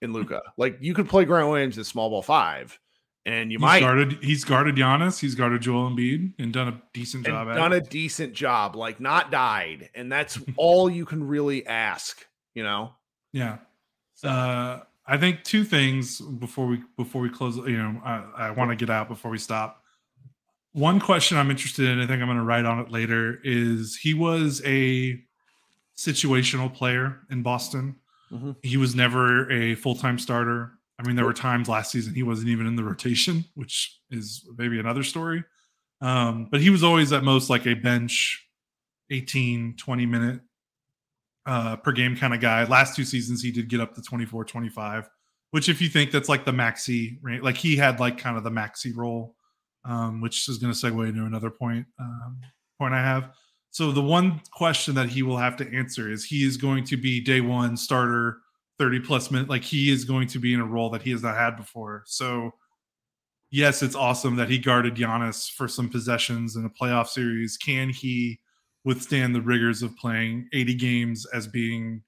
[0.01, 0.41] in Luka.
[0.57, 2.78] like you could play Grant Williams as small ball five,
[3.26, 6.82] and you he's might guarded he's guarded Giannis, he's guarded Joel Embiid and done a
[6.93, 9.89] decent job done a decent job, like not died.
[9.95, 12.93] And that's all you can really ask, you know?
[13.32, 13.57] Yeah.
[14.23, 18.71] Uh I think two things before we before we close, you know, I, I want
[18.71, 19.84] to get out before we stop.
[20.73, 23.95] One question I'm interested in, I think I'm going to write on it later, is
[23.95, 25.21] he was a
[25.97, 27.95] situational player in Boston.
[28.31, 28.51] Mm-hmm.
[28.63, 30.71] He was never a full time starter.
[30.99, 34.47] I mean, there were times last season he wasn't even in the rotation, which is
[34.57, 35.43] maybe another story.
[36.01, 38.47] Um, but he was always at most like a bench
[39.09, 40.41] 18, 20 minute
[41.45, 42.63] uh, per game kind of guy.
[42.65, 45.09] Last two seasons, he did get up to 24, 25,
[45.51, 47.43] which if you think that's like the maxi, right?
[47.43, 49.35] Like he had like kind of the maxi role,
[49.83, 52.39] um, which is going to segue into another point, um,
[52.79, 53.31] point I have.
[53.76, 56.95] So the one question that he will have to answer is he is going to
[56.95, 58.38] be day one starter
[58.80, 59.49] 30 plus minutes.
[59.49, 62.03] Like he is going to be in a role that he has not had before.
[62.05, 62.51] So,
[63.51, 67.57] yes, it's awesome that he guarded Giannis for some possessions in a playoff series.
[67.57, 68.39] Can he
[68.86, 72.01] withstand the rigors of playing 80 games as being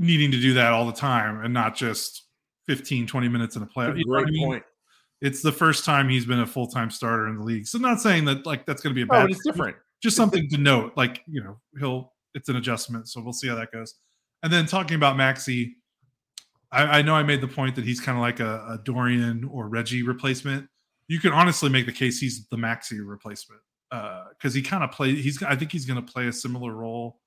[0.00, 2.24] needing to do that all the time and not just
[2.66, 4.00] 15, 20 minutes in a playoff?
[4.00, 4.46] A great I mean?
[4.48, 4.64] point.
[5.20, 7.68] It's the first time he's been a full time starter in the league.
[7.68, 9.26] So, not saying that like that's going to be a bad.
[9.26, 9.76] Oh, it's different.
[10.02, 10.92] Just something to note.
[10.96, 13.08] Like you know, he'll it's an adjustment.
[13.08, 13.94] So we'll see how that goes.
[14.42, 15.72] And then talking about Maxi,
[16.72, 19.44] I, I know I made the point that he's kind of like a, a, Dorian
[19.44, 20.68] or Reggie replacement.
[21.06, 24.90] You can honestly make the case he's the Maxi replacement because uh, he kind of
[24.90, 25.14] play.
[25.14, 27.20] He's I think he's going to play a similar role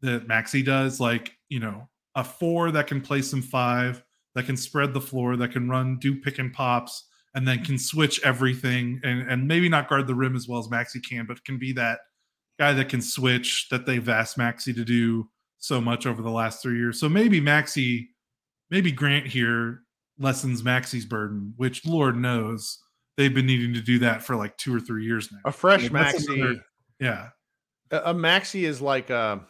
[0.00, 4.02] that Maxi does, like you know a four that can play some five,
[4.34, 7.04] that can spread the floor, that can run, do pick and pops,
[7.34, 10.68] and then can switch everything and and maybe not guard the rim as well as
[10.68, 12.00] Maxi can, but can be that
[12.58, 15.28] guy that can switch that they've asked Maxi to do
[15.58, 17.00] so much over the last three years.
[17.00, 18.08] So maybe Maxi,
[18.70, 19.82] maybe Grant here
[20.18, 22.78] lessens Maxi's burden, which Lord knows
[23.16, 25.38] they've been needing to do that for like two or three years now.
[25.44, 26.60] A fresh I mean, Maxi, another,
[26.98, 27.28] yeah.
[27.90, 29.40] A, a, Maxi is like a.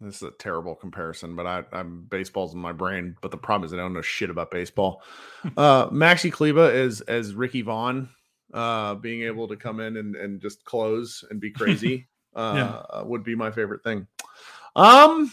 [0.00, 3.16] This is a terrible comparison, but I, I'm baseball's in my brain.
[3.20, 5.02] But the problem is I don't know shit about baseball.
[5.56, 8.08] uh, Maxi Kleber is as Ricky Vaughn,
[8.54, 12.06] uh, being able to come in and, and just close and be crazy.
[12.36, 13.02] uh, yeah.
[13.02, 14.06] would be my favorite thing.
[14.76, 15.32] Um,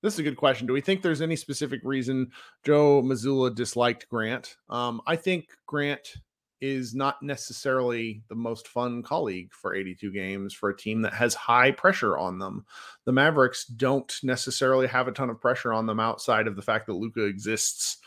[0.00, 0.66] this is a good question.
[0.66, 2.30] Do we think there's any specific reason
[2.64, 4.56] Joe Mazzulla disliked Grant?
[4.70, 6.16] Um, I think Grant
[6.60, 11.34] is not necessarily the most fun colleague for 82 games for a team that has
[11.34, 12.64] high pressure on them.
[13.04, 16.86] The Mavericks don't necessarily have a ton of pressure on them outside of the fact
[16.86, 17.98] that Luka exists.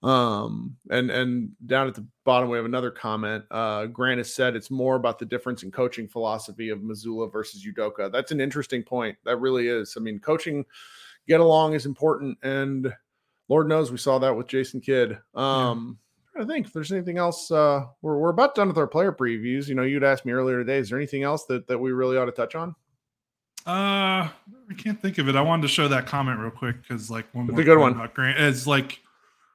[0.00, 3.44] Um, and and down at the bottom we have another comment.
[3.50, 7.66] Uh, Grant has said it's more about the difference in coaching philosophy of Mazzulla versus
[7.66, 8.10] Udoka.
[8.10, 9.18] That's an interesting point.
[9.24, 9.94] That really is.
[9.96, 10.64] I mean, coaching
[11.26, 12.38] get along is important.
[12.42, 12.92] And
[13.48, 15.18] Lord knows we saw that with Jason Kidd.
[15.34, 16.07] Um, yeah.
[16.38, 19.68] I think if there's anything else, uh, we're, we're about done with our player previews.
[19.68, 22.16] You know, you'd asked me earlier today, is there anything else that, that we really
[22.16, 22.74] ought to touch on?
[23.66, 25.36] Uh, I can't think of it.
[25.36, 28.14] I wanted to show that comment real quick because, like, one more good one about
[28.14, 29.00] Grant is like,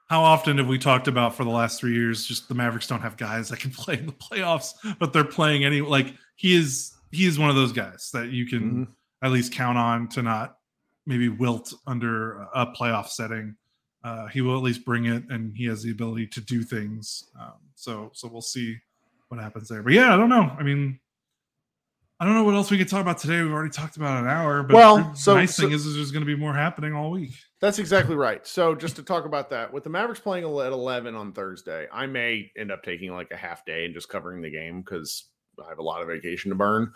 [0.07, 2.25] how often have we talked about for the last three years?
[2.25, 5.65] Just the Mavericks don't have guys that can play in the playoffs, but they're playing
[5.65, 5.81] any.
[5.81, 8.83] Like he is, he is one of those guys that you can mm-hmm.
[9.23, 10.57] at least count on to not
[11.05, 13.55] maybe wilt under a playoff setting.
[14.03, 17.23] Uh, he will at least bring it, and he has the ability to do things.
[17.39, 18.77] Um, so, so we'll see
[19.29, 19.81] what happens there.
[19.81, 20.51] But yeah, I don't know.
[20.59, 20.99] I mean,
[22.19, 23.41] I don't know what else we could talk about today.
[23.41, 25.95] We've already talked about an hour, but Well, the so- nice so- thing is, is
[25.95, 27.31] there's going to be more happening all week.
[27.61, 28.45] That's exactly right.
[28.45, 32.05] So just to talk about that, with the Mavericks playing at 11 on Thursday, I
[32.07, 35.29] may end up taking like a half day and just covering the game because
[35.63, 36.91] I have a lot of vacation to burn.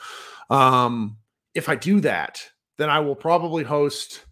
[0.50, 1.18] Um,
[1.56, 4.26] if I do that, then I will probably host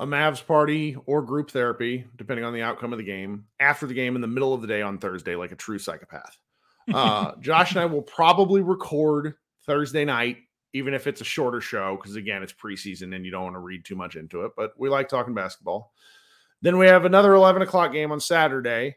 [0.00, 3.92] a Mavs party or group therapy, depending on the outcome of the game, after the
[3.92, 6.36] game in the middle of the day on Thursday, like a true psychopath.
[6.92, 9.34] Uh, Josh and I will probably record
[9.64, 10.38] Thursday night,
[10.72, 13.60] even if it's a shorter show, because again, it's preseason and you don't want to
[13.60, 14.52] read too much into it.
[14.56, 15.92] But we like talking basketball.
[16.62, 18.96] Then we have another 11 o'clock game on Saturday,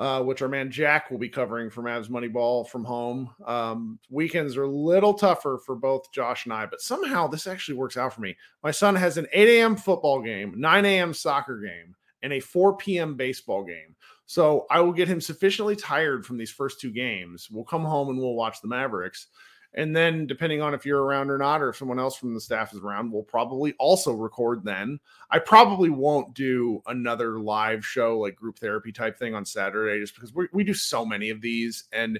[0.00, 3.30] uh, which our man Jack will be covering for Mavs Moneyball from home.
[3.46, 7.76] Um, weekends are a little tougher for both Josh and I, but somehow this actually
[7.76, 8.34] works out for me.
[8.64, 9.76] My son has an 8 a.m.
[9.76, 11.12] football game, 9 a.m.
[11.12, 13.14] soccer game, and a 4 p.m.
[13.14, 13.94] baseball game.
[14.24, 17.48] So I will get him sufficiently tired from these first two games.
[17.50, 19.26] We'll come home and we'll watch the Mavericks.
[19.74, 22.40] And then, depending on if you're around or not, or if someone else from the
[22.40, 24.98] staff is around, we'll probably also record then.
[25.30, 30.14] I probably won't do another live show, like group therapy type thing on Saturday, just
[30.14, 31.84] because we, we do so many of these.
[31.92, 32.18] And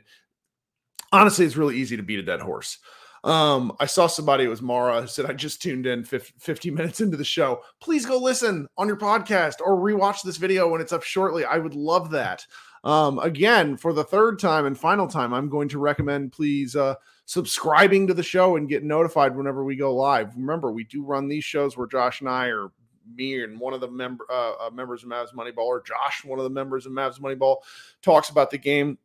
[1.11, 2.78] honestly, it's really easy to beat a dead horse.
[3.22, 6.70] Um, I saw somebody, it was Mara, who said, I just tuned in 50, 50
[6.70, 7.62] minutes into the show.
[7.80, 11.44] Please go listen on your podcast or rewatch this video when it's up shortly.
[11.44, 12.46] I would love that.
[12.82, 16.94] Um, again, for the third time and final time, I'm going to recommend please uh,
[17.31, 20.35] subscribing to the show and get notified whenever we go live.
[20.35, 22.72] Remember, we do run these shows where Josh and I or
[23.14, 26.41] me and one of the member uh, uh, members of Mavs Moneyball or Josh, one
[26.41, 27.59] of the members of Mavs Moneyball,
[28.03, 28.99] talks about the game.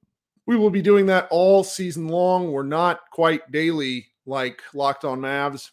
[0.48, 2.52] We will be doing that all season long.
[2.52, 5.70] We're not quite daily like Locked On Mavs,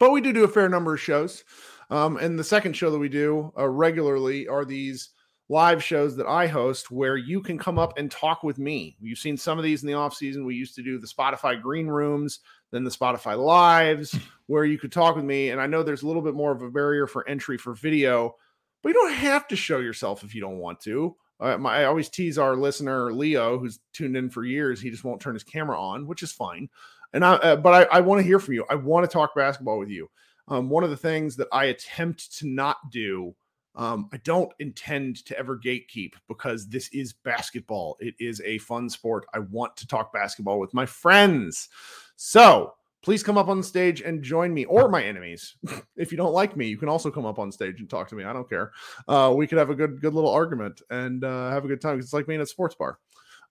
[0.00, 1.44] but we do do a fair number of shows.
[1.90, 5.10] Um, and the second show that we do uh, regularly are these
[5.52, 8.96] live shows that I host where you can come up and talk with me.
[9.02, 10.46] You've seen some of these in the off season.
[10.46, 12.40] We used to do the Spotify green rooms,
[12.70, 15.50] then the Spotify lives where you could talk with me.
[15.50, 18.34] And I know there's a little bit more of a barrier for entry for video,
[18.82, 21.14] but you don't have to show yourself if you don't want to.
[21.38, 24.80] Uh, my, I always tease our listener Leo, who's tuned in for years.
[24.80, 26.70] He just won't turn his camera on, which is fine.
[27.12, 28.64] And I, uh, but I, I want to hear from you.
[28.70, 30.08] I want to talk basketball with you.
[30.48, 33.34] Um, one of the things that I attempt to not do
[33.74, 37.96] um, I don't intend to ever gatekeep because this is basketball.
[38.00, 39.24] It is a fun sport.
[39.32, 41.68] I want to talk basketball with my friends.
[42.16, 45.56] So please come up on stage and join me or my enemies.
[45.96, 48.14] if you don't like me, you can also come up on stage and talk to
[48.14, 48.24] me.
[48.24, 48.72] I don't care.
[49.08, 51.96] Uh, we could have a good, good little argument and uh, have a good time.
[51.96, 52.98] Because it's like being at a sports bar.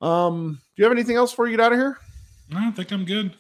[0.02, 1.98] Um, do you have anything else before you get out of here?
[2.56, 3.36] I think I'm good.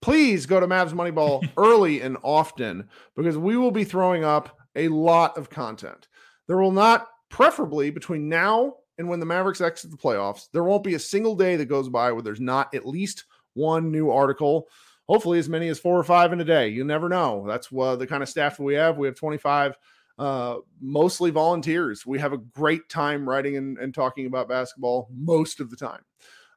[0.00, 4.88] please go to Mavs Moneyball early and often because we will be throwing up a
[4.88, 6.08] lot of content.
[6.52, 10.84] There will not, preferably between now and when the Mavericks exit the playoffs, there won't
[10.84, 13.24] be a single day that goes by where there's not at least
[13.54, 14.68] one new article.
[15.08, 16.68] Hopefully, as many as four or five in a day.
[16.68, 17.46] You never know.
[17.48, 18.98] That's uh, the kind of staff we have.
[18.98, 19.78] We have 25
[20.18, 22.04] uh, mostly volunteers.
[22.04, 26.02] We have a great time writing and, and talking about basketball most of the time.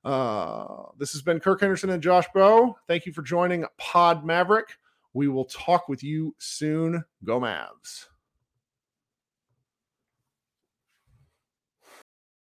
[0.03, 2.75] Uh, this has been Kirk Henderson and Josh Bowe.
[2.85, 4.73] Thank you for joining Pod Maverick.
[5.13, 7.05] We will talk with you soon.
[7.23, 8.07] Go Mavs.